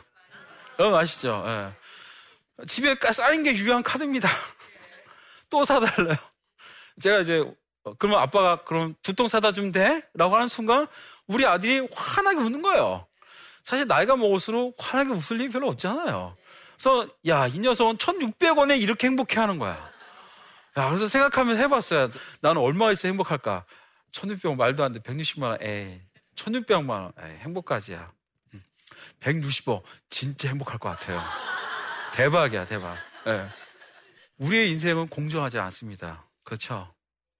여러분 0.80 1.00
아시죠? 1.00 1.44
네. 1.46 2.66
집에 2.68 2.96
쌓인 3.14 3.44
게 3.44 3.54
유효한 3.56 3.84
카드입니다. 3.84 4.28
또 5.50 5.64
사달래요. 5.66 6.16
제가 7.02 7.20
이제 7.20 7.40
어, 7.84 7.94
그러면 7.98 8.22
아빠가 8.22 8.64
그럼 8.64 8.96
두 9.04 9.14
통 9.14 9.28
사다 9.28 9.52
주면 9.52 9.72
돼? 9.72 10.02
라고 10.14 10.36
하는 10.36 10.48
순간 10.48 10.88
우리 11.28 11.46
아들이 11.46 11.88
환하게 11.94 12.38
웃는 12.38 12.62
거예요. 12.62 13.06
사실 13.64 13.86
나이가 13.88 14.16
먹을수록 14.16 14.76
환하게 14.80 15.12
웃을 15.12 15.40
일이 15.40 15.50
별로 15.50 15.68
없잖아요. 15.70 16.36
그래서 16.80 17.10
야, 17.28 17.46
이 17.46 17.60
녀석은 17.60 17.98
1,600원에 17.98 18.82
이렇게 18.82 19.08
행복해 19.08 19.38
하는 19.38 19.60
거야. 19.60 19.92
야, 20.78 20.88
그래서 20.88 21.10
생각하면 21.10 21.58
해봤어요. 21.58 22.10
나는 22.40 22.62
얼마 22.62 22.90
있어 22.92 23.10
행복할까? 23.10 23.66
1,600원 24.14 24.56
말도 24.56 24.84
안 24.86 24.94
돼. 24.94 25.00
160만 25.00 25.44
원. 25.44 25.58
에이, 25.62 26.00
1,600만 26.36 26.90
원. 26.90 27.12
에이, 27.22 27.38
행복까지야. 27.40 28.12
165. 29.20 29.84
진짜 30.10 30.48
행복할 30.48 30.80
것 30.80 30.90
같아요. 30.90 31.22
대박이야, 32.14 32.64
대박. 32.64 32.96
예. 33.28 33.50
우리의 34.38 34.72
인생은 34.72 35.10
공정하지 35.10 35.60
않습니다. 35.60 36.26
그렇죠? 36.44 36.94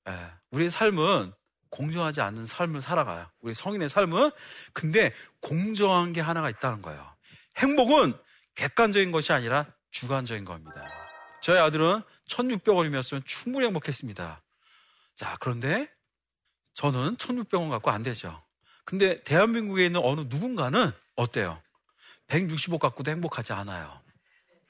예. 0.10 0.14
우리의 0.52 0.70
삶은 0.70 1.32
공정하지 1.70 2.20
않는 2.20 2.46
삶을 2.46 2.82
살아가요. 2.82 3.28
우리 3.40 3.54
성인의 3.54 3.88
삶은 3.88 4.32
근데 4.74 5.14
공정한 5.40 6.12
게 6.12 6.20
하나가 6.20 6.50
있다는 6.50 6.82
거예요. 6.82 7.16
행복은 7.58 8.18
객관적인 8.56 9.12
것이 9.12 9.32
아니라 9.32 9.66
주관적인 9.92 10.46
겁니다. 10.46 10.86
저희 11.42 11.58
아들은 11.60 12.02
1600원이었으면 12.28 13.26
충분히 13.26 13.66
행복했습니다. 13.66 14.42
자, 15.16 15.38
그런데 15.40 15.90
저는 16.74 17.16
1600원 17.18 17.70
갖고 17.70 17.92
안 17.92 18.04
되죠. 18.04 18.44
근데 18.86 19.16
대한민국에 19.24 19.86
있는 19.86 20.02
어느 20.04 20.22
누군가는 20.22 20.92
어때요? 21.16 21.62
165 22.28 22.78
갖고도 22.80 23.12
행복하지 23.12 23.54
않아요. 23.54 24.02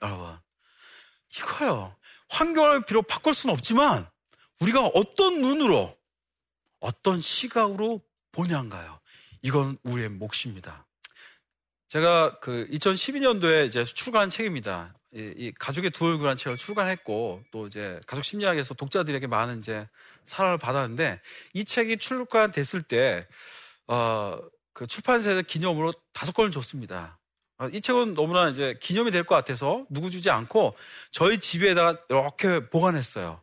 여러분. 0.02 0.38
이거요. 1.38 1.96
환경을 2.30 2.86
비록 2.86 3.08
바꿀 3.08 3.34
수는 3.34 3.54
없지만 3.54 4.10
우리가 4.60 4.88
어떤 4.88 5.42
눈으로 5.42 5.98
어떤 6.80 7.22
시각으로 7.22 8.02
보냐인가요? 8.32 9.00
이건 9.42 9.78
우리의 9.84 10.10
몫입니다. 10.10 10.86
제가 11.90 12.38
그 12.40 12.68
2012년도에 12.72 13.66
이제 13.68 13.84
출간한 13.84 14.30
책입니다. 14.30 14.94
이, 15.12 15.34
이 15.36 15.52
가족의 15.58 15.90
두 15.90 16.06
얼굴한 16.06 16.38
책을 16.38 16.56
출간했고 16.56 17.44
또 17.52 17.66
이제 17.66 18.00
가족 18.06 18.24
심리학에서 18.24 18.76
독자들에게 18.76 19.26
많은 19.26 19.58
이제 19.58 19.88
사랑을 20.24 20.60
받았는데 20.60 21.20
이 21.54 21.66
책이 21.66 21.98
출간됐을 21.98 22.84
때 22.84 23.28
어, 23.88 24.40
그 24.74 24.86
출판사에서 24.86 25.42
기념으로 25.42 25.92
다섯 26.14 26.32
권을 26.34 26.52
줬습니다. 26.52 27.18
어, 27.58 27.68
이 27.70 27.82
책은 27.82 28.14
너무나 28.14 28.50
이제 28.50 28.78
기념이 28.80 29.10
될 29.10 29.24
것 29.24 29.34
같아서 29.34 29.84
누구 29.90 30.12
주지 30.12 30.30
않고 30.30 30.76
저희 31.10 31.40
집에다가 31.40 32.00
이렇게 32.08 32.70
보관했어요. 32.70 33.42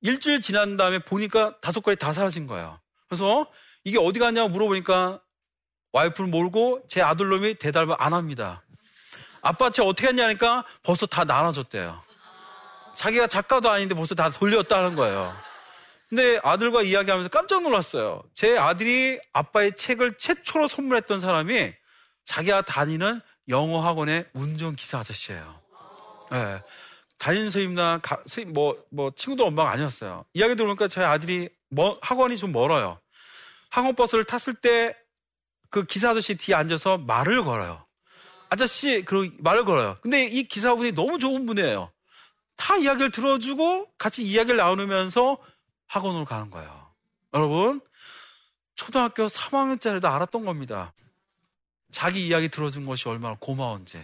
일주일 0.00 0.40
지난 0.40 0.78
다음에 0.78 0.98
보니까 1.00 1.58
다섯 1.60 1.82
권이 1.82 1.98
다 1.98 2.14
사라진 2.14 2.46
거예요. 2.46 2.80
그래서 3.06 3.50
이게 3.84 3.98
어디 3.98 4.18
갔냐고 4.18 4.48
물어보니까 4.48 5.20
와이프를 5.96 6.28
몰고 6.30 6.82
제 6.88 7.00
아들놈이 7.00 7.54
대답을 7.54 7.96
안 7.98 8.12
합니다. 8.12 8.62
아빠 9.40 9.70
쟤 9.70 9.82
어떻게 9.82 10.08
했냐니까 10.08 10.64
벌써 10.82 11.06
다 11.06 11.24
나눠줬대요. 11.24 12.02
자기가 12.94 13.26
작가도 13.26 13.70
아닌데 13.70 13.94
벌써 13.94 14.14
다 14.14 14.28
돌렸다는 14.30 14.94
거예요. 14.94 15.34
근데 16.08 16.38
아들과 16.42 16.82
이야기하면서 16.82 17.30
깜짝 17.30 17.62
놀랐어요. 17.62 18.22
제 18.34 18.56
아들이 18.58 19.18
아빠의 19.32 19.76
책을 19.76 20.18
최초로 20.18 20.68
선물했던 20.68 21.20
사람이 21.20 21.72
자기가 22.24 22.62
다니는 22.62 23.20
영어 23.48 23.80
학원의 23.80 24.26
운전기사 24.34 24.98
아저씨예요. 24.98 25.60
네. 26.30 26.62
담임 27.18 27.44
선생님나 27.44 28.00
가, 28.02 28.16
선생님 28.26 28.52
뭐, 28.52 28.76
뭐 28.90 29.10
친구들 29.16 29.46
엄마가 29.46 29.70
아니었어요. 29.70 30.26
이야기 30.34 30.54
들어보니까 30.56 30.88
제 30.88 31.02
아들이 31.02 31.48
뭐, 31.70 31.98
학원이 32.02 32.36
좀 32.36 32.52
멀어요. 32.52 33.00
학원 33.70 33.94
버스를 33.94 34.24
탔을 34.24 34.54
때 34.54 34.94
그 35.76 35.84
기사 35.84 36.12
아저씨 36.12 36.36
뒤에 36.36 36.54
앉아서 36.54 36.96
말을 36.96 37.44
걸어요. 37.44 37.84
아저씨, 38.48 39.02
그 39.04 39.30
말을 39.40 39.66
걸어요. 39.66 39.98
근데 40.00 40.24
이 40.24 40.44
기사분이 40.44 40.92
너무 40.92 41.18
좋은 41.18 41.44
분이에요. 41.44 41.92
다 42.56 42.78
이야기를 42.78 43.10
들어주고 43.10 43.92
같이 43.98 44.22
이야기를 44.22 44.56
나누면서 44.56 45.36
학원으로 45.86 46.24
가는 46.24 46.48
거예요. 46.48 46.90
여러분, 47.34 47.82
초등학교 48.74 49.26
3학년짜리도 49.26 50.06
알았던 50.06 50.46
겁니다. 50.46 50.94
자기 51.92 52.26
이야기 52.26 52.48
들어준 52.48 52.86
것이 52.86 53.06
얼마나 53.10 53.36
고마운지. 53.38 54.02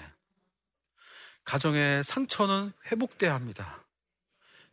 가정의 1.43 2.05
상처는 2.05 2.75
회복돼야 2.91 3.33
합니다. 3.33 3.83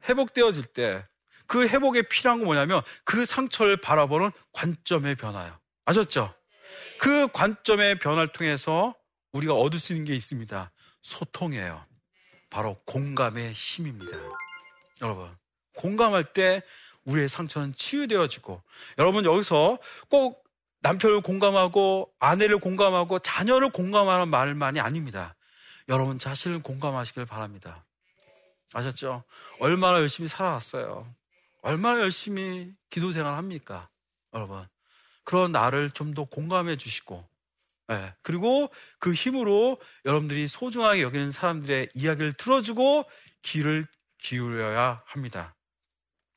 회복되어질 0.09 0.65
때 0.65 1.05
그 1.49 1.67
회복에 1.67 2.03
필요한 2.03 2.39
건 2.39 2.45
뭐냐면 2.45 2.83
그 3.03 3.25
상처를 3.25 3.77
바라보는 3.77 4.31
관점의 4.53 5.15
변화요. 5.15 5.57
아셨죠? 5.85 6.35
그 6.99 7.27
관점의 7.29 7.99
변화를 7.99 8.32
통해서 8.32 8.95
우리가 9.32 9.53
얻을 9.53 9.79
수 9.79 9.93
있는 9.93 10.05
게 10.05 10.15
있습니다. 10.15 10.71
소통이에요. 11.01 11.86
바로 12.49 12.75
공감의 12.86 13.53
힘입니다. 13.53 14.17
여러분, 15.01 15.29
공감할 15.75 16.34
때 16.34 16.62
우리의 17.05 17.29
상처는 17.29 17.73
치유되어지고 17.75 18.62
여러분 18.97 19.25
여기서 19.25 19.79
꼭 20.10 20.43
남편을 20.82 21.21
공감하고 21.21 22.12
아내를 22.19 22.60
공감하고 22.60 23.19
자녀를 23.19 23.69
공감하는 23.71 24.29
말만이 24.29 24.79
아닙니다. 24.79 25.36
여러분 25.89 26.19
자신을 26.19 26.62
공감하시길 26.62 27.25
바랍니다. 27.25 27.86
아셨죠? 28.73 29.23
얼마나 29.60 29.99
열심히 29.99 30.29
살아왔어요. 30.29 31.13
얼마나 31.62 31.99
열심히 32.01 32.71
기도 32.89 33.12
생활 33.12 33.36
합니까? 33.36 33.89
여러분. 34.34 34.67
그런 35.29 35.51
나를 35.51 35.91
좀 35.91 36.15
더 36.15 36.23
공감해 36.23 36.75
주시고, 36.75 37.23
네. 37.89 38.13
그리고 38.23 38.71
그 38.97 39.13
힘으로 39.13 39.77
여러분들이 40.05 40.47
소중하게 40.47 41.03
여기는 41.03 41.31
사람들의 41.31 41.89
이야기를 41.93 42.33
들어주고 42.33 43.05
귀를 43.43 43.85
기울여야 44.17 45.03
합니다. 45.05 45.55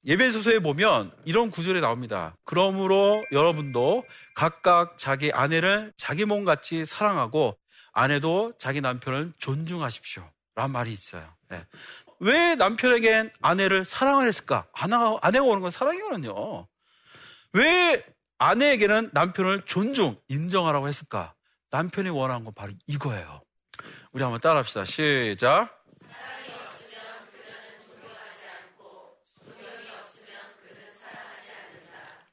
예배소서에 0.05 0.59
보면 0.59 1.11
이런 1.25 1.51
구절이 1.51 1.81
나옵니다. 1.81 2.37
그러므로 2.45 3.25
여러분도 3.33 4.05
각각 4.35 4.99
자기 4.99 5.33
아내를 5.33 5.95
자기 5.97 6.27
몸같이 6.27 6.85
사랑하고 6.85 7.57
아내도 7.95 8.53
자기 8.59 8.83
남편을 8.83 9.33
존중하십시오. 9.39 10.31
라는 10.55 10.71
말이 10.71 10.93
있어요. 10.93 11.35
네. 11.49 11.65
왜 12.21 12.57
남편에겐 12.57 13.33
아내를 13.41 13.87
사랑을 13.87 14.29
했을까? 14.29 14.67
아내가, 14.75 15.17
아내가 15.23 15.47
오는 15.47 15.63
건 15.63 15.71
사랑이거든요. 15.71 16.69
왜 17.55 18.05
아내에게는 18.43 19.11
남편을 19.13 19.63
존중, 19.67 20.21
인정하라고 20.27 20.89
했을까? 20.89 21.33
남편이 21.71 22.09
원하는 22.11 22.45
건 22.45 22.53
바로 22.55 22.73
이거예요. 22.89 23.41
우리 24.11 24.25
한번 24.25 24.41
따라 24.41 24.59
합시다. 24.59 24.85
시작. 24.85 25.81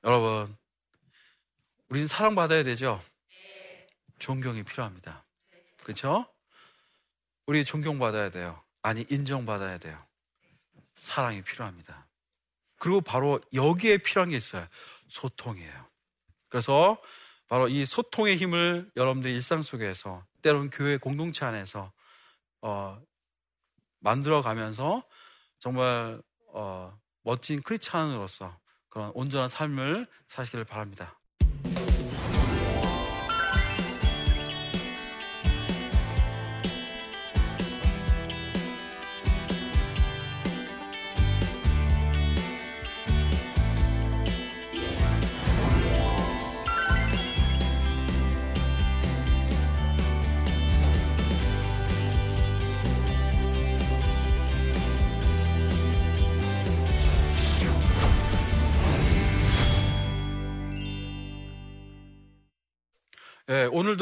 여러분, 0.04 0.58
우리는 1.90 2.08
사랑받아야 2.08 2.64
되죠? 2.64 3.00
존경이 4.18 4.64
필요합니다. 4.64 5.24
그렇죠? 5.84 6.26
우리 7.46 7.64
존경받아야 7.64 8.32
돼요. 8.32 8.60
아니, 8.82 9.06
인정받아야 9.10 9.78
돼요. 9.78 10.04
사랑이 10.96 11.44
필요합니다. 11.44 12.08
그리고 12.78 13.02
바로 13.02 13.40
여기에 13.54 14.00
필요한 14.00 14.30
게 14.30 14.38
있어요. 14.38 14.66
소통이에요. 15.08 15.90
그래서 16.50 17.02
바로 17.48 17.68
이 17.68 17.86
소통의 17.86 18.38
힘을 18.38 18.92
여러분들 18.96 19.32
일상 19.32 19.62
속에서 19.62 20.26
때로는 20.42 20.70
교회 20.70 20.98
공동체 20.98 21.46
안에서 21.46 21.92
어, 22.62 23.02
만들어가면서 24.00 25.04
정말 25.60 26.22
어, 26.54 26.98
멋진 27.24 27.62
크리스찬으로서 27.62 28.58
그런 28.90 29.12
온전한 29.14 29.48
삶을 29.48 30.06
사시기를 30.28 30.66
바랍니다. 30.66 31.19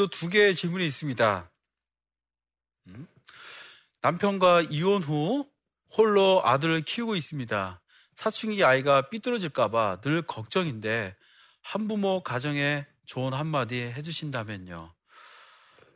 두 0.08 0.28
개의 0.28 0.54
질문이 0.54 0.86
있습니다. 0.86 1.50
음? 2.88 3.06
남편과 4.02 4.62
이혼 4.70 5.02
후 5.02 5.48
홀로 5.96 6.42
아들을 6.44 6.82
키우고 6.82 7.16
있습니다. 7.16 7.80
사춘기 8.14 8.64
아이가 8.64 9.08
삐뚤어질까봐 9.08 10.00
늘 10.00 10.22
걱정인데 10.22 11.16
한부모 11.62 12.22
가정에 12.22 12.86
좋은 13.06 13.32
한마디 13.32 13.76
해주신다면요. 13.80 14.94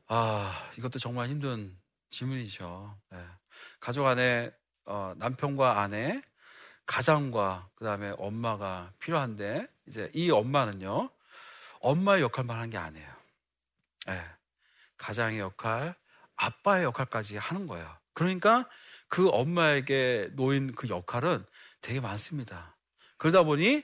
아, 0.09 0.71
이것도 0.79 0.99
정말 0.99 1.29
힘든 1.29 1.77
질문이죠. 2.11 2.99
네. 3.11 3.19
가족 3.81 4.07
안에 4.07 4.51
어, 4.85 5.13
남편과 5.17 5.81
아내, 5.81 6.21
가장과 6.87 7.71
그 7.75 7.85
다음에 7.85 8.13
엄마가 8.19 8.93
필요한데 8.99 9.67
이제 9.87 10.11
이 10.15 10.31
엄마는요 10.31 11.11
엄마의 11.81 12.23
역할만 12.23 12.59
한 12.59 12.71
게 12.71 12.79
아니에요. 12.79 13.12
네. 14.07 14.25
가장의 14.97 15.41
역할, 15.41 15.95
아빠의 16.37 16.85
역할까지 16.85 17.37
하는 17.37 17.67
거예요. 17.67 17.97
그러니까 18.15 18.69
그 19.09 19.29
엄마에게 19.29 20.31
놓인 20.33 20.73
그 20.75 20.89
역할은 20.89 21.45
되게 21.81 22.01
많습니다. 22.01 22.77
그러다 23.17 23.43
보니 23.43 23.83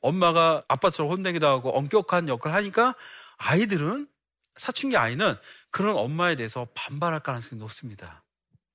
엄마가 0.00 0.64
아빠처럼 0.68 1.10
혼내기도 1.10 1.46
하고 1.46 1.70
엄격한 1.76 2.28
역할을 2.28 2.56
하니까 2.56 2.94
아이들은 3.36 4.08
사춘기 4.56 4.96
아이는 4.96 5.36
그런 5.70 5.96
엄마에 5.96 6.36
대해서 6.36 6.66
반발할 6.74 7.20
가능성이 7.20 7.60
높습니다. 7.60 8.24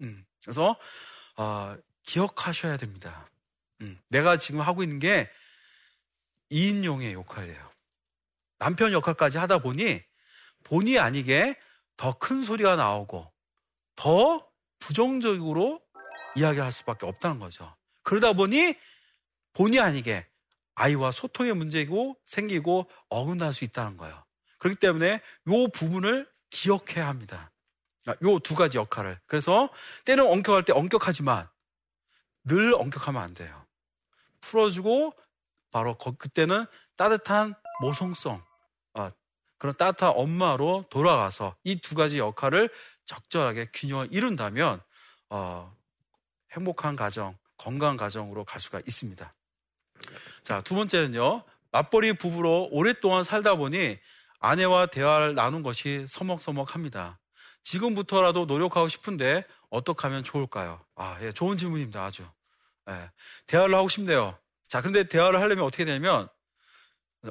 음, 0.01 0.25
그래서 0.43 0.75
어, 1.37 1.75
기억하셔야 2.03 2.77
됩니다. 2.77 3.29
음, 3.81 3.99
내가 4.09 4.37
지금 4.37 4.61
하고 4.61 4.83
있는 4.83 4.99
게 4.99 5.29
2인용의 6.51 7.13
역할이에요. 7.13 7.71
남편 8.59 8.91
역할까지 8.93 9.37
하다 9.37 9.59
보니 9.59 10.01
본의 10.63 10.99
아니게 10.99 11.57
더 11.97 12.13
큰 12.19 12.43
소리가 12.43 12.75
나오고 12.75 13.31
더 13.95 14.47
부정적으로 14.79 15.81
이야기할 16.35 16.71
수밖에 16.71 17.05
없다는 17.05 17.39
거죠. 17.39 17.75
그러다 18.01 18.33
보니 18.33 18.75
본의 19.53 19.79
아니게 19.79 20.27
아이와 20.75 21.11
소통의 21.11 21.53
문제고 21.53 22.17
생기고 22.25 22.89
어긋날 23.09 23.53
수 23.53 23.63
있다는 23.63 23.97
거예요. 23.97 24.23
그렇기 24.57 24.79
때문에 24.79 25.21
요 25.47 25.67
부분을 25.73 26.29
기억해야 26.49 27.07
합니다. 27.07 27.51
아, 28.07 28.15
요두 28.21 28.55
가지 28.55 28.77
역할을. 28.77 29.19
그래서 29.27 29.69
때는 30.05 30.25
엄격할 30.25 30.63
때 30.65 30.73
엄격하지만 30.73 31.47
늘 32.45 32.73
엄격하면 32.73 33.21
안 33.21 33.33
돼요. 33.33 33.65
풀어주고 34.41 35.13
바로 35.71 35.97
그때는 35.97 36.65
따뜻한 36.97 37.55
모성성, 37.81 38.35
아, 38.35 38.52
그런 39.63 39.73
따뜻한 39.77 40.11
엄마로 40.17 40.83
돌아가서 40.89 41.55
이 41.63 41.79
두 41.79 41.95
가지 41.95 42.17
역할을 42.19 42.69
적절하게 43.05 43.69
균형을 43.73 44.09
이룬다면 44.11 44.81
어, 45.29 45.73
행복한 46.51 46.97
가정, 46.97 47.37
건강한 47.55 47.95
가정으로 47.95 48.43
갈 48.43 48.59
수가 48.59 48.81
있습니다. 48.85 49.33
자, 50.43 50.59
두 50.61 50.75
번째는요. 50.75 51.43
맞벌이 51.71 52.13
부부로 52.17 52.67
오랫동안 52.71 53.23
살다 53.23 53.55
보니 53.55 53.97
아내와 54.39 54.87
대화를 54.87 55.33
나눈 55.33 55.63
것이 55.63 56.05
서먹서먹합니다. 56.09 57.19
지금부터라도 57.63 58.43
노력하고 58.43 58.89
싶은데 58.89 59.45
어떻게 59.69 60.01
하면 60.07 60.25
좋을까요? 60.25 60.81
아, 60.97 61.17
예, 61.21 61.31
좋은 61.31 61.57
질문입니다. 61.57 62.03
아주. 62.03 62.25
예, 62.89 63.09
대화를 63.47 63.73
하고 63.75 63.87
싶네요. 63.87 64.37
자, 64.67 64.81
근데 64.81 65.05
대화를 65.05 65.39
하려면 65.39 65.63
어떻게 65.63 65.85
되냐면 65.85 66.27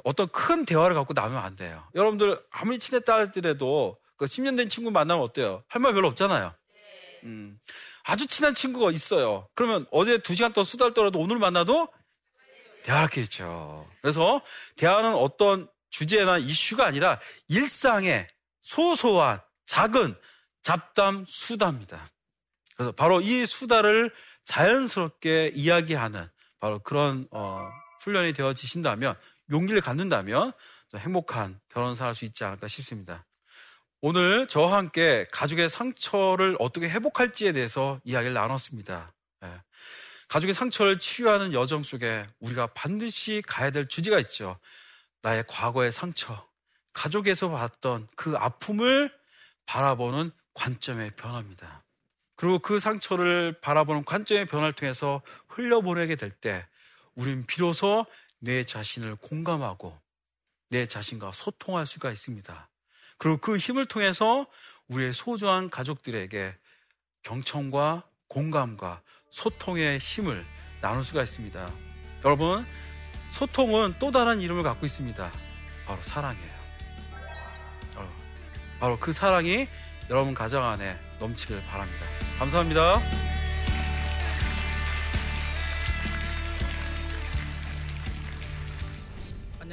어떤 0.05 0.29
큰 0.29 0.65
대화를 0.65 0.95
갖고 0.97 1.13
나누면 1.15 1.43
안 1.43 1.57
돼요. 1.57 1.87
여러분들 1.95 2.41
아무리 2.51 2.79
친했다 2.79 3.13
할지라도 3.13 3.99
그 4.17 4.25
10년 4.27 4.57
된 4.57 4.69
친구 4.69 4.91
만나면 4.91 5.23
어때요? 5.23 5.65
할 5.69 5.81
말 5.83 5.93
별로 5.93 6.09
없잖아요. 6.09 6.55
음, 7.25 7.59
아주 8.05 8.27
친한 8.27 8.55
친구가 8.55 8.91
있어요. 8.91 9.49
그러면 9.55 9.87
어제 9.91 10.19
2시간 10.19 10.53
동안 10.55 10.65
수다를 10.65 10.95
떨어도 10.95 11.19
오늘 11.21 11.39
만나도 11.39 11.89
대화할 12.85 13.09
게 13.09 13.21
있죠. 13.23 13.89
그래서 14.01 14.43
대화는 14.77 15.15
어떤 15.15 15.69
주제나 15.91 16.39
이슈가 16.39 16.87
아니라 16.87 17.21
일상의 17.49 18.27
소소한 18.61 19.41
작은 19.67 20.17
잡담 20.63 21.25
수다입니다. 21.27 22.09
그래서 22.77 22.93
바로 22.93 23.21
이 23.21 23.47
수다를 23.47 24.13
자연스럽게 24.45 25.53
이야기하는 25.55 26.29
바로 26.59 26.79
그런 26.81 27.29
어, 27.31 27.69
훈련이 28.01 28.33
되어지신다면 28.33 29.17
용기를 29.51 29.81
갖는다면 29.81 30.53
행복한 30.95 31.59
결혼 31.69 31.95
생활 31.95 32.09
할수 32.09 32.25
있지 32.25 32.45
않을까 32.45 32.69
싶습니다. 32.69 33.25
오늘 34.01 34.47
저와 34.49 34.77
함께 34.77 35.27
가족의 35.33 35.71
상처를 35.71 36.57
어떻게 36.59 36.89
회복할지에 36.89 37.53
대해서 37.53 38.01
이야기를 38.05 38.35
나눴습니다. 38.35 39.13
예. 39.45 39.63
가족의 40.29 40.55
상처를 40.55 40.99
치유하는 40.99 41.53
여정 41.53 41.83
속에 41.83 42.25
우리가 42.41 42.69
반드시 42.69 43.43
가야 43.47 43.71
될 43.71 43.87
주제가 43.87 44.19
있죠. 44.21 44.59
나의 45.21 45.45
과거의 45.47 45.93
상처, 45.93 46.49
가족에서 46.93 47.51
봤던 47.51 48.09
그 48.17 48.35
아픔을 48.37 49.13
바라보는 49.67 50.33
관점의 50.55 51.13
변화입니다. 51.17 51.85
그리고 52.35 52.59
그 52.59 52.81
상처를 52.81 53.61
바라보는 53.61 54.05
관점의 54.05 54.47
변화를 54.47 54.73
통해서 54.73 55.23
흘려보내게 55.49 56.17
될 56.17 56.31
때, 56.31 56.67
우린 57.15 57.47
비로소 57.47 58.05
내 58.43 58.65
자신을 58.65 59.17
공감하고 59.17 59.97
내 60.69 60.87
자신과 60.87 61.33
소통할 61.33 61.87
수가 61.87 62.11
있습니다. 62.11 62.69
그리고 63.19 63.39
그 63.39 63.57
힘을 63.57 63.87
통해서 63.87 64.47
우리의 64.89 65.15
소중한 65.15 65.71
가족들에게 65.71 66.57
경청과 67.23 68.05
공감과 68.27 69.03
소통의 69.31 69.99
힘을 69.99 70.45
나눌 70.81 71.05
수가 71.05 71.23
있습니다. 71.23 71.71
여러분, 72.25 72.67
소통은 73.31 73.95
또 74.01 74.11
다른 74.11 74.41
이름을 74.41 74.65
갖고 74.65 74.87
있습니다. 74.87 75.33
바로 75.87 76.03
사랑이에요. 76.03 76.63
바로 78.81 78.99
그 78.99 79.13
사랑이 79.13 79.69
여러분 80.11 80.35
가정 80.35 80.65
안에 80.65 80.99
넘치길 81.21 81.65
바랍니다. 81.67 82.05
감사합니다. 82.41 83.32